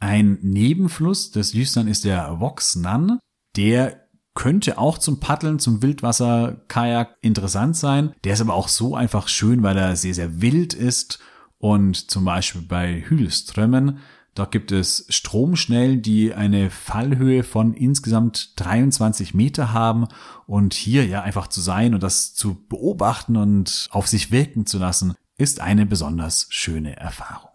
Ein 0.00 0.38
Nebenfluss 0.42 1.30
des 1.30 1.52
Jüsnan 1.52 1.88
ist 1.88 2.04
der 2.04 2.40
Voxnan, 2.40 3.18
der 3.56 4.08
könnte 4.34 4.78
auch 4.78 4.98
zum 4.98 5.18
Paddeln, 5.18 5.58
zum 5.58 5.82
Wildwasserkajak 5.82 7.16
interessant 7.20 7.76
sein. 7.76 8.14
Der 8.22 8.34
ist 8.34 8.40
aber 8.40 8.54
auch 8.54 8.68
so 8.68 8.94
einfach 8.94 9.26
schön, 9.26 9.62
weil 9.62 9.76
er 9.76 9.96
sehr, 9.96 10.14
sehr 10.14 10.40
wild 10.40 10.74
ist 10.74 11.18
und 11.58 12.10
zum 12.10 12.24
Beispiel 12.24 12.62
bei 12.62 13.02
Hühlströmmen 13.08 13.98
da 14.38 14.44
gibt 14.44 14.70
es 14.70 15.04
Stromschnellen, 15.08 16.00
die 16.00 16.32
eine 16.32 16.70
Fallhöhe 16.70 17.42
von 17.42 17.74
insgesamt 17.74 18.52
23 18.60 19.34
Meter 19.34 19.72
haben. 19.72 20.06
Und 20.46 20.74
hier 20.74 21.04
ja 21.06 21.22
einfach 21.22 21.48
zu 21.48 21.60
sein 21.60 21.92
und 21.92 22.04
das 22.04 22.34
zu 22.34 22.54
beobachten 22.68 23.36
und 23.36 23.88
auf 23.90 24.06
sich 24.06 24.30
wirken 24.30 24.64
zu 24.64 24.78
lassen, 24.78 25.14
ist 25.38 25.58
eine 25.58 25.86
besonders 25.86 26.46
schöne 26.50 26.96
Erfahrung. 26.96 27.47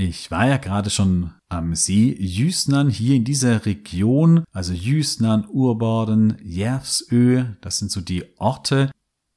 Ich 0.00 0.30
war 0.30 0.48
ja 0.48 0.56
gerade 0.56 0.88
schon 0.88 1.32
am 1.50 1.74
See 1.74 2.16
Jüsnan 2.18 2.88
hier 2.88 3.16
in 3.16 3.24
dieser 3.24 3.66
Region, 3.66 4.44
also 4.50 4.72
Jüsnan, 4.72 5.46
Urborden, 5.46 6.38
Järvsö, 6.42 7.44
das 7.60 7.76
sind 7.78 7.90
so 7.90 8.00
die 8.00 8.24
Orte. 8.38 8.90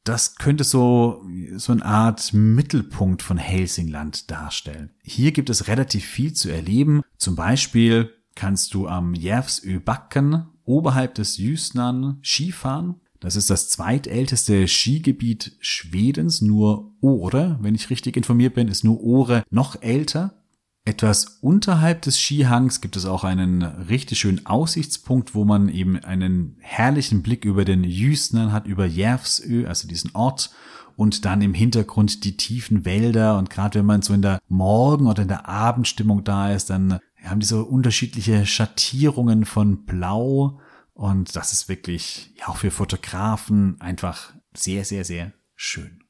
das 0.03 0.35
könnte 0.35 0.63
so, 0.63 1.25
so 1.55 1.71
eine 1.71 1.85
Art 1.85 2.33
Mittelpunkt 2.33 3.21
von 3.21 3.37
Helsingland 3.37 4.29
darstellen. 4.31 4.91
Hier 5.01 5.31
gibt 5.31 5.49
es 5.49 5.67
relativ 5.67 6.05
viel 6.05 6.33
zu 6.33 6.49
erleben. 6.49 7.01
Zum 7.17 7.35
Beispiel 7.35 8.11
kannst 8.35 8.73
du 8.73 8.87
am 8.87 9.13
Järvsöbacken 9.13 10.45
oberhalb 10.65 11.15
des 11.15 11.37
Jüsnan 11.37 12.19
Skifahren. 12.21 12.95
Das 13.19 13.37
ist 13.37 13.49
das 13.49 13.69
zweitälteste 13.69 14.67
Skigebiet 14.67 15.55
Schwedens. 15.59 16.41
Nur 16.41 16.91
Ore, 16.99 17.57
wenn 17.61 17.75
ich 17.75 17.89
richtig 17.89 18.17
informiert 18.17 18.55
bin, 18.55 18.67
ist 18.67 18.83
nur 18.83 19.01
Ore 19.01 19.43
noch 19.49 19.81
älter. 19.81 20.42
Etwas 20.85 21.37
unterhalb 21.39 22.01
des 22.01 22.19
Skihangs 22.19 22.81
gibt 22.81 22.97
es 22.97 23.05
auch 23.05 23.23
einen 23.23 23.63
richtig 23.63 24.19
schönen 24.19 24.45
Aussichtspunkt, 24.45 25.33
wo 25.33 25.45
man 25.45 25.69
eben 25.69 25.97
einen 25.97 26.57
herrlichen 26.59 27.23
Blick 27.23 27.45
über 27.45 27.63
den 27.63 27.85
Jüsnan 27.85 28.51
hat, 28.51 28.67
über 28.67 28.85
Järvsö, 28.85 29.65
also 29.65 29.87
diesen 29.87 30.13
Ort 30.13 30.51
und 30.97 31.23
dann 31.23 31.41
im 31.41 31.53
Hintergrund 31.53 32.25
die 32.25 32.35
tiefen 32.35 32.83
Wälder 32.83 33.37
und 33.37 33.49
gerade 33.49 33.79
wenn 33.79 33.85
man 33.85 34.01
so 34.01 34.13
in 34.13 34.21
der 34.21 34.39
Morgen- 34.49 35.07
oder 35.07 35.21
in 35.21 35.29
der 35.29 35.47
Abendstimmung 35.47 36.25
da 36.25 36.51
ist, 36.51 36.69
dann 36.69 36.99
haben 37.23 37.39
die 37.39 37.45
so 37.45 37.61
unterschiedliche 37.61 38.45
Schattierungen 38.45 39.45
von 39.45 39.85
Blau 39.85 40.59
und 40.93 41.33
das 41.37 41.53
ist 41.53 41.69
wirklich 41.69 42.33
ja 42.37 42.49
auch 42.49 42.57
für 42.57 42.71
Fotografen 42.71 43.79
einfach 43.79 44.33
sehr, 44.53 44.83
sehr, 44.83 45.05
sehr 45.05 45.31
schön. 45.55 46.03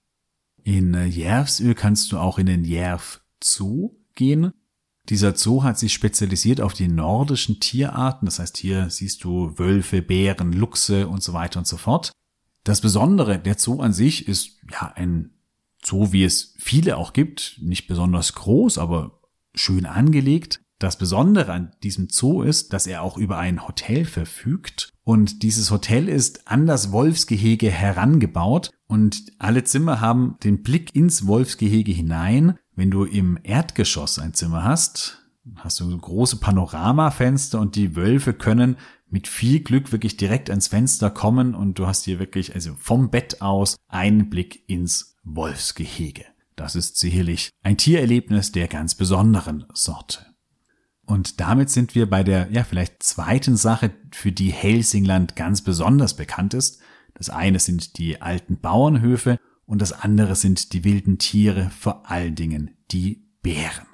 In 0.63 0.93
Järvsö 0.93 1.75
kannst 1.75 2.11
du 2.11 2.17
auch 2.17 2.39
in 2.39 2.47
den 2.47 2.63
Järv 2.63 3.21
Zoo 3.43 3.95
gehen. 4.15 4.53
Dieser 5.09 5.35
Zoo 5.35 5.63
hat 5.63 5.77
sich 5.77 5.93
spezialisiert 5.93 6.61
auf 6.61 6.73
die 6.73 6.87
nordischen 6.87 7.59
Tierarten. 7.59 8.25
Das 8.25 8.39
heißt, 8.39 8.57
hier 8.57 8.89
siehst 8.89 9.23
du 9.23 9.57
Wölfe, 9.57 10.01
Bären, 10.01 10.53
Luchse 10.53 11.07
und 11.07 11.21
so 11.21 11.33
weiter 11.33 11.59
und 11.59 11.67
so 11.67 11.77
fort. 11.77 12.11
Das 12.63 12.79
Besondere, 12.79 13.39
der 13.39 13.57
Zoo 13.57 13.81
an 13.81 13.91
sich 13.91 14.27
ist 14.27 14.59
ja 14.71 14.93
ein 14.95 15.31
Zoo, 15.83 16.13
wie 16.13 16.23
es 16.23 16.55
viele 16.57 16.95
auch 16.95 17.11
gibt. 17.11 17.59
Nicht 17.61 17.87
besonders 17.87 18.33
groß, 18.33 18.77
aber 18.77 19.19
schön 19.53 19.85
angelegt. 19.85 20.61
Das 20.79 20.97
Besondere 20.97 21.51
an 21.51 21.71
diesem 21.83 22.09
Zoo 22.09 22.41
ist, 22.41 22.73
dass 22.73 22.87
er 22.87 23.03
auch 23.03 23.17
über 23.17 23.37
ein 23.37 23.67
Hotel 23.67 24.05
verfügt. 24.05 24.89
Und 25.03 25.43
dieses 25.43 25.71
Hotel 25.71 26.07
ist 26.07 26.47
an 26.47 26.65
das 26.65 26.91
Wolfsgehege 26.91 27.69
herangebaut. 27.69 28.69
Und 28.87 29.31
alle 29.39 29.63
Zimmer 29.63 30.01
haben 30.01 30.37
den 30.43 30.63
Blick 30.63 30.95
ins 30.95 31.27
Wolfsgehege 31.27 31.91
hinein. 31.91 32.57
Wenn 32.75 32.89
du 32.89 33.05
im 33.05 33.37
Erdgeschoss 33.43 34.17
ein 34.19 34.33
Zimmer 34.33 34.63
hast, 34.63 35.23
hast 35.57 35.79
du 35.79 35.97
große 35.97 36.37
Panoramafenster 36.37 37.59
und 37.59 37.75
die 37.75 37.95
Wölfe 37.95 38.33
können 38.33 38.77
mit 39.09 39.27
viel 39.27 39.59
Glück 39.59 39.91
wirklich 39.91 40.17
direkt 40.17 40.49
ans 40.49 40.69
Fenster 40.69 41.11
kommen 41.11 41.53
und 41.53 41.77
du 41.77 41.85
hast 41.85 42.05
hier 42.05 42.17
wirklich, 42.17 42.55
also 42.55 42.73
vom 42.75 43.11
Bett 43.11 43.41
aus, 43.41 43.75
einen 43.87 44.29
Blick 44.31 44.67
ins 44.67 45.17
Wolfsgehege. 45.23 46.25
Das 46.55 46.75
ist 46.75 46.97
sicherlich 46.97 47.51
ein 47.61 47.77
Tiererlebnis 47.77 48.51
der 48.51 48.67
ganz 48.67 48.95
besonderen 48.95 49.65
Sorte. 49.73 50.25
Und 51.05 51.39
damit 51.39 51.69
sind 51.69 51.95
wir 51.95 52.09
bei 52.09 52.23
der, 52.23 52.49
ja, 52.51 52.63
vielleicht 52.63 53.03
zweiten 53.03 53.57
Sache, 53.57 53.91
für 54.11 54.31
die 54.31 54.51
Helsingland 54.51 55.35
ganz 55.35 55.61
besonders 55.61 56.15
bekannt 56.15 56.53
ist. 56.53 56.81
Das 57.13 57.29
eine 57.29 57.59
sind 57.59 57.97
die 57.97 58.21
alten 58.21 58.59
Bauernhöfe 58.59 59.37
und 59.65 59.81
das 59.81 59.91
andere 59.93 60.35
sind 60.35 60.73
die 60.73 60.83
wilden 60.83 61.17
Tiere, 61.17 61.71
vor 61.77 62.09
allen 62.09 62.35
Dingen 62.35 62.71
die 62.91 63.25
Bären. 63.41 63.87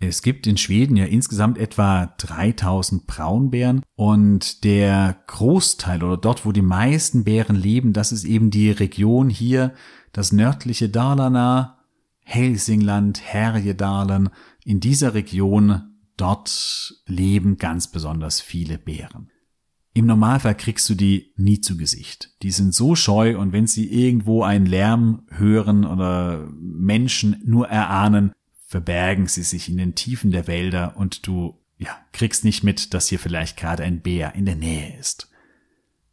Es 0.00 0.22
gibt 0.22 0.46
in 0.46 0.56
Schweden 0.56 0.96
ja 0.96 1.06
insgesamt 1.06 1.56
etwa 1.56 2.14
3000 2.18 3.06
Braunbären 3.06 3.82
und 3.94 4.64
der 4.64 5.16
Großteil 5.26 6.02
oder 6.02 6.16
dort, 6.16 6.44
wo 6.44 6.52
die 6.52 6.62
meisten 6.62 7.24
Bären 7.24 7.56
leben, 7.56 7.92
das 7.92 8.12
ist 8.12 8.24
eben 8.24 8.50
die 8.50 8.70
Region 8.70 9.30
hier, 9.30 9.72
das 10.12 10.32
nördliche 10.32 10.88
Dalarna, 10.88 11.78
Helsingland, 12.20 13.20
Härjedalen. 13.22 14.30
In 14.64 14.80
dieser 14.80 15.14
Region, 15.14 15.94
dort 16.16 16.94
leben 17.06 17.58
ganz 17.58 17.88
besonders 17.88 18.40
viele 18.40 18.78
Bären. 18.78 19.30
Im 19.96 20.06
Normalfall 20.06 20.56
kriegst 20.56 20.90
du 20.90 20.96
die 20.96 21.32
nie 21.36 21.60
zu 21.60 21.76
Gesicht. 21.76 22.32
Die 22.42 22.50
sind 22.50 22.74
so 22.74 22.96
scheu 22.96 23.38
und 23.38 23.52
wenn 23.52 23.68
sie 23.68 23.86
irgendwo 23.90 24.42
einen 24.42 24.66
Lärm 24.66 25.22
hören 25.30 25.84
oder 25.84 26.48
Menschen 26.60 27.40
nur 27.44 27.68
erahnen, 27.68 28.32
verbergen 28.66 29.28
sie 29.28 29.44
sich 29.44 29.68
in 29.68 29.76
den 29.76 29.94
Tiefen 29.94 30.32
der 30.32 30.48
Wälder 30.48 30.96
und 30.96 31.28
du 31.28 31.60
ja, 31.78 31.96
kriegst 32.12 32.44
nicht 32.44 32.64
mit, 32.64 32.92
dass 32.92 33.08
hier 33.08 33.20
vielleicht 33.20 33.56
gerade 33.56 33.84
ein 33.84 34.00
Bär 34.00 34.34
in 34.34 34.46
der 34.46 34.56
Nähe 34.56 34.98
ist. 34.98 35.30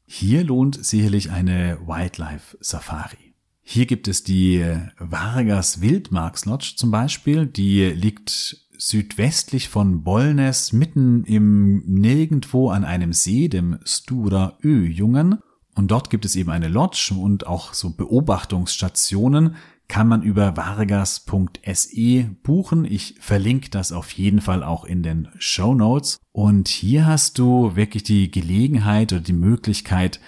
Hier 0.05 0.43
lohnt 0.43 0.83
sicherlich 0.85 1.31
eine 1.31 1.79
Wildlife 1.87 2.57
Safari. 2.59 3.33
Hier 3.63 3.87
gibt 3.87 4.07
es 4.07 4.23
die 4.23 4.63
Vargas 4.99 5.81
Wildmarkslodge 5.81 6.73
zum 6.75 6.91
Beispiel, 6.91 7.47
die 7.47 7.85
liegt 7.85 8.67
südwestlich 8.81 9.69
von 9.69 10.03
Bollnäs 10.03 10.73
mitten 10.73 11.23
im 11.25 11.83
Nirgendwo 11.85 12.71
an 12.71 12.83
einem 12.83 13.13
See, 13.13 13.47
dem 13.47 13.77
Stura 13.83 14.57
Ö-Jungen. 14.63 15.37
Und 15.75 15.91
dort 15.91 16.09
gibt 16.09 16.25
es 16.25 16.35
eben 16.35 16.49
eine 16.49 16.67
Lodge 16.67 17.13
und 17.15 17.45
auch 17.45 17.75
so 17.75 17.91
Beobachtungsstationen 17.91 19.55
kann 19.87 20.07
man 20.07 20.23
über 20.23 20.57
vargas.se 20.57 22.35
buchen. 22.41 22.85
Ich 22.85 23.15
verlinke 23.19 23.69
das 23.69 23.91
auf 23.91 24.11
jeden 24.13 24.41
Fall 24.41 24.63
auch 24.63 24.83
in 24.85 25.03
den 25.03 25.27
Show 25.37 25.75
Notes. 25.75 26.17
Und 26.31 26.67
hier 26.67 27.05
hast 27.05 27.37
du 27.37 27.75
wirklich 27.75 28.03
die 28.03 28.31
Gelegenheit 28.31 29.13
oder 29.13 29.21
die 29.21 29.33
Möglichkeit, 29.33 30.19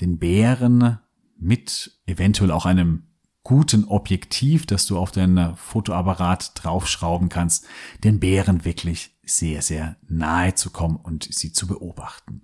den 0.00 0.18
Bären 0.18 0.98
mit 1.38 1.98
eventuell 2.06 2.50
auch 2.50 2.66
einem 2.66 3.04
guten 3.42 3.84
Objektiv, 3.84 4.66
das 4.66 4.86
du 4.86 4.98
auf 4.98 5.10
dein 5.10 5.56
Fotoapparat 5.56 6.52
draufschrauben 6.54 7.28
kannst, 7.28 7.66
den 8.04 8.20
Bären 8.20 8.64
wirklich 8.64 9.18
sehr, 9.24 9.62
sehr 9.62 9.96
nahe 10.08 10.54
zu 10.54 10.70
kommen 10.70 10.96
und 10.96 11.28
sie 11.32 11.52
zu 11.52 11.66
beobachten. 11.66 12.42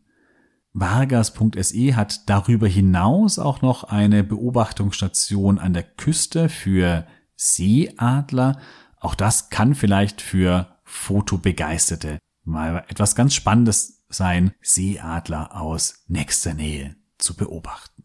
Vargas.se 0.72 1.96
hat 1.96 2.28
darüber 2.28 2.68
hinaus 2.68 3.38
auch 3.38 3.62
noch 3.62 3.84
eine 3.84 4.22
Beobachtungsstation 4.22 5.58
an 5.58 5.72
der 5.72 5.82
Küste 5.82 6.48
für 6.48 7.06
Seeadler. 7.36 8.58
Auch 9.00 9.14
das 9.14 9.50
kann 9.50 9.74
vielleicht 9.74 10.20
für 10.20 10.76
Fotobegeisterte 10.84 12.18
mal 12.44 12.84
etwas 12.88 13.14
ganz 13.14 13.34
Spannendes 13.34 14.04
sein, 14.08 14.52
Seeadler 14.62 15.60
aus 15.60 16.04
nächster 16.08 16.54
Nähe 16.54 16.96
zu 17.18 17.36
beobachten. 17.36 17.97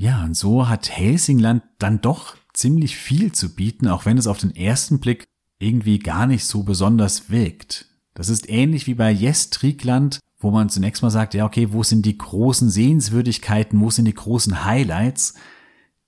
Ja, 0.00 0.24
und 0.24 0.34
so 0.34 0.66
hat 0.66 0.88
Helsingland 0.88 1.62
dann 1.76 2.00
doch 2.00 2.34
ziemlich 2.54 2.96
viel 2.96 3.32
zu 3.32 3.54
bieten, 3.54 3.86
auch 3.86 4.06
wenn 4.06 4.16
es 4.16 4.26
auf 4.26 4.38
den 4.38 4.56
ersten 4.56 4.98
Blick 4.98 5.26
irgendwie 5.58 5.98
gar 5.98 6.26
nicht 6.26 6.46
so 6.46 6.62
besonders 6.62 7.28
wirkt. 7.28 7.84
Das 8.14 8.30
ist 8.30 8.48
ähnlich 8.48 8.86
wie 8.86 8.94
bei 8.94 9.10
Jestrikland, 9.10 10.18
wo 10.38 10.50
man 10.50 10.70
zunächst 10.70 11.02
mal 11.02 11.10
sagt, 11.10 11.34
ja, 11.34 11.44
okay, 11.44 11.74
wo 11.74 11.82
sind 11.82 12.06
die 12.06 12.16
großen 12.16 12.70
Sehenswürdigkeiten, 12.70 13.78
wo 13.78 13.90
sind 13.90 14.06
die 14.06 14.14
großen 14.14 14.64
Highlights? 14.64 15.34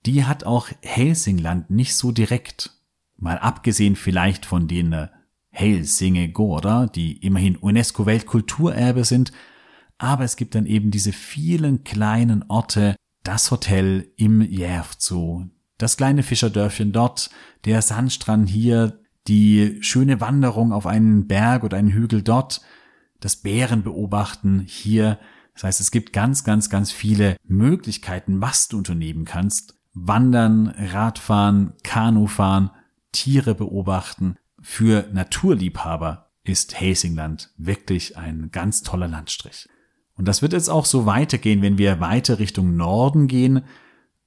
Die 0.06 0.24
hat 0.24 0.44
auch 0.44 0.68
Helsingland 0.80 1.68
nicht 1.68 1.94
so 1.94 2.12
direkt. 2.12 2.70
Mal 3.18 3.38
abgesehen 3.38 3.94
vielleicht 3.94 4.46
von 4.46 4.68
den 4.68 4.94
äh, 4.94 5.08
Helsinge 5.50 6.30
Gorda, 6.30 6.86
die 6.86 7.18
immerhin 7.18 7.56
UNESCO 7.56 8.06
Weltkulturerbe 8.06 9.04
sind, 9.04 9.32
aber 9.98 10.24
es 10.24 10.36
gibt 10.36 10.54
dann 10.54 10.64
eben 10.64 10.90
diese 10.90 11.12
vielen 11.12 11.84
kleinen 11.84 12.42
Orte, 12.48 12.96
das 13.22 13.50
Hotel 13.50 14.12
im 14.16 14.40
Järv 14.40 14.96
das 15.78 15.96
kleine 15.96 16.22
Fischerdörfchen 16.22 16.92
dort, 16.92 17.30
der 17.64 17.82
Sandstrand 17.82 18.48
hier, 18.48 19.00
die 19.26 19.78
schöne 19.82 20.20
Wanderung 20.20 20.72
auf 20.72 20.86
einen 20.86 21.26
Berg 21.26 21.64
oder 21.64 21.76
einen 21.76 21.92
Hügel 21.92 22.22
dort, 22.22 22.60
das 23.20 23.36
Bären 23.36 23.82
beobachten 23.82 24.60
hier. 24.60 25.18
Das 25.54 25.64
heißt, 25.64 25.80
es 25.80 25.90
gibt 25.90 26.12
ganz, 26.12 26.44
ganz, 26.44 26.70
ganz 26.70 26.92
viele 26.92 27.36
Möglichkeiten, 27.44 28.40
was 28.40 28.68
du 28.68 28.78
unternehmen 28.78 29.24
kannst. 29.24 29.78
Wandern, 29.92 30.68
Radfahren, 30.68 31.74
Kanufahren, 31.82 32.70
Tiere 33.12 33.54
beobachten. 33.54 34.36
Für 34.60 35.08
Naturliebhaber 35.12 36.30
ist 36.44 36.80
Helsingland 36.80 37.52
wirklich 37.56 38.16
ein 38.16 38.50
ganz 38.50 38.82
toller 38.82 39.08
Landstrich. 39.08 39.68
Und 40.16 40.28
das 40.28 40.42
wird 40.42 40.52
jetzt 40.52 40.68
auch 40.68 40.84
so 40.84 41.06
weitergehen, 41.06 41.62
wenn 41.62 41.78
wir 41.78 42.00
weiter 42.00 42.38
Richtung 42.38 42.76
Norden 42.76 43.28
gehen. 43.28 43.62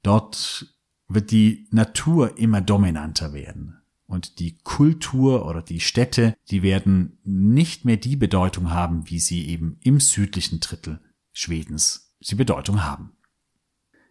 Dort 0.02 0.76
wird 1.08 1.32
die 1.32 1.68
Natur 1.72 2.38
immer 2.38 2.62
dominanter 2.62 3.34
werden. 3.34 3.78
Und 4.08 4.40
die 4.40 4.58
Kultur 4.60 5.48
oder 5.48 5.62
die 5.62 5.80
Städte, 5.80 6.36
die 6.50 6.62
werden 6.62 7.18
nicht 7.24 7.86
mehr 7.86 7.98
die 7.98 8.16
Bedeutung 8.16 8.72
haben, 8.72 9.10
wie 9.10 9.20
sie 9.20 9.48
eben 9.48 9.78
im 9.82 10.00
südlichen 10.00 10.60
Drittel 10.60 11.00
Schwedens 11.32 12.16
sie 12.20 12.36
Bedeutung 12.36 12.84
haben. 12.84 13.12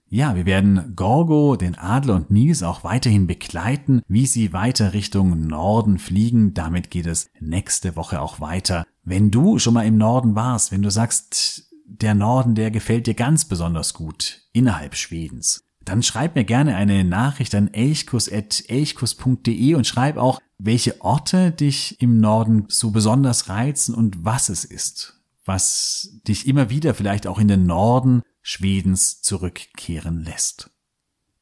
Ja, 0.07 0.37
wir 0.37 0.47
werden 0.47 0.95
Gorgo, 0.95 1.57
den 1.57 1.77
Adler 1.77 2.17
und 2.17 2.31
Nils 2.31 2.63
auch 2.63 2.85
weiterhin 2.85 3.27
begleiten, 3.27 4.03
wie 4.07 4.27
sie 4.27 4.53
weiter 4.53 4.93
Richtung 4.93 5.47
Norden 5.47 5.99
fliegen. 5.99 6.55
Damit 6.55 6.91
geht 6.91 7.07
es 7.07 7.31
nächste 7.41 7.97
Woche 7.97 8.21
auch 8.21 8.41
weiter. 8.41 8.87
Wenn 9.05 9.31
du 9.31 9.59
schon 9.59 9.75
mal 9.75 9.87
im 9.87 9.99
Norden 9.99 10.35
warst, 10.35 10.73
wenn 10.73 10.83
du 10.83 10.91
sagst, 10.91 11.71
der 11.87 12.15
Norden, 12.15 12.55
der 12.55 12.71
gefällt 12.71 13.07
dir 13.07 13.15
ganz 13.15 13.45
besonders 13.45 13.93
gut 13.93 14.41
innerhalb 14.53 14.97
Schwedens, 14.97 15.65
dann 15.85 16.03
schreib 16.03 16.35
mir 16.35 16.45
gerne 16.45 16.77
eine 16.77 17.05
Nachricht 17.05 17.55
an 17.55 17.69
elchkus.elchkus.de 17.73 19.75
und 19.75 19.87
schreib 19.87 20.17
auch, 20.17 20.41
welche 20.59 21.03
Orte 21.03 21.51
dich 21.51 22.01
im 22.01 22.21
Norden 22.21 22.65
so 22.69 22.91
besonders 22.91 23.51
reizen 23.51 23.95
und 23.95 24.25
was 24.25 24.49
es 24.49 24.65
ist, 24.65 25.21
was 25.45 26.21
dich 26.27 26.49
immer 26.49 26.71
wieder 26.71 26.95
vielleicht 26.95 27.27
auch 27.27 27.39
in 27.39 27.49
den 27.49 27.67
Norden 27.67 28.23
Schwedens 28.41 29.21
zurückkehren 29.21 30.25
lässt. 30.25 30.71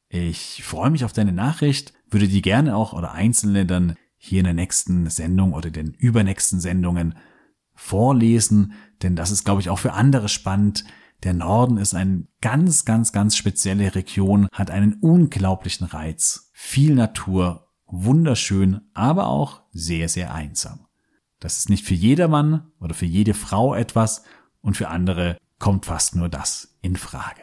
Ich 0.09 0.65
freue 0.65 0.91
mich 0.91 1.05
auf 1.05 1.13
deine 1.13 1.31
Nachricht, 1.33 1.93
würde 2.11 2.27
die 2.27 2.43
gerne 2.43 2.75
auch 2.77 2.93
oder 2.93 3.13
einzelne 3.13 3.65
dann 3.67 3.95
hier 4.17 4.41
in 4.41 4.45
der 4.45 4.55
nächsten 4.55 5.09
Sendung 5.11 5.53
oder 5.53 5.71
den 5.71 5.95
übernächsten 5.95 6.59
Sendungen 6.61 7.15
vorlesen, 7.83 8.75
denn 9.03 9.17
das 9.17 9.33
ist, 9.33 9.45
glaube 9.45 9.61
ich, 9.61 9.69
auch 9.69 9.81
für 9.81 9.93
andere 9.93 10.29
spannend. 10.29 10.85
Der 11.25 11.35
Norden 11.35 11.79
ist 11.79 11.95
eine 11.95 12.29
ganz, 12.41 12.85
ganz, 12.85 13.11
ganz 13.13 13.35
spezielle 13.37 13.97
Region, 13.97 14.47
hat 14.53 14.71
einen 14.71 14.95
unglaublichen 14.95 15.89
Reiz, 15.89 16.53
viel 16.53 16.95
Natur, 16.95 17.67
wunderschön, 17.87 18.83
aber 18.95 19.27
auch 19.27 19.63
sehr, 19.73 20.09
sehr 20.09 20.33
einsam. 20.33 20.87
Das 21.41 21.59
ist 21.59 21.69
nicht 21.69 21.85
für 21.85 21.95
jedermann 21.95 22.71
oder 22.81 22.95
für 22.95 23.07
jede 23.07 23.35
Frau 23.35 23.75
etwas 23.75 24.23
und 24.61 24.77
für 24.77 24.87
andere 24.89 25.39
kommt 25.59 25.87
fast 25.87 26.15
nur 26.15 26.29
das 26.29 26.79
in 26.83 26.95
Frage. 26.97 27.43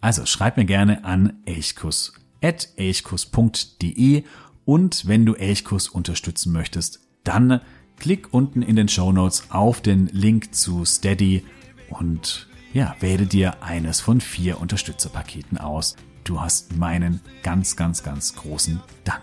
Also 0.00 0.26
schreib 0.26 0.58
mir 0.58 0.66
gerne 0.66 1.04
an 1.04 1.38
elchkus.elchkus.de 1.46 4.24
und 4.66 5.08
wenn 5.08 5.24
du 5.24 5.34
Elchkus 5.34 5.88
unterstützen 5.88 6.52
möchtest, 6.52 7.00
dann 7.24 7.62
klick 7.98 8.32
unten 8.32 8.62
in 8.62 8.76
den 8.76 8.88
Show 8.88 9.12
Notes 9.12 9.44
auf 9.50 9.80
den 9.80 10.08
Link 10.12 10.54
zu 10.54 10.84
Steady 10.84 11.44
und 11.90 12.46
ja, 12.72 12.94
wähle 13.00 13.26
dir 13.26 13.62
eines 13.62 14.00
von 14.00 14.20
vier 14.20 14.60
Unterstützerpaketen 14.60 15.58
aus. 15.58 15.96
Du 16.24 16.40
hast 16.40 16.76
meinen 16.76 17.20
ganz, 17.42 17.76
ganz, 17.76 18.02
ganz 18.02 18.34
großen 18.34 18.80
Dank. 19.04 19.22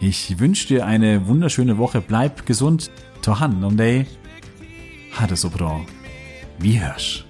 Ich 0.00 0.38
wünsche 0.38 0.68
dir 0.68 0.86
eine 0.86 1.26
wunderschöne 1.26 1.76
Woche. 1.76 2.00
Bleib 2.00 2.46
gesund. 2.46 2.90
Ta 3.20 3.38
hand 3.38 3.62
om 3.62 3.76
dig. 3.76 4.06
Ha 5.18 5.26
det 5.26 7.29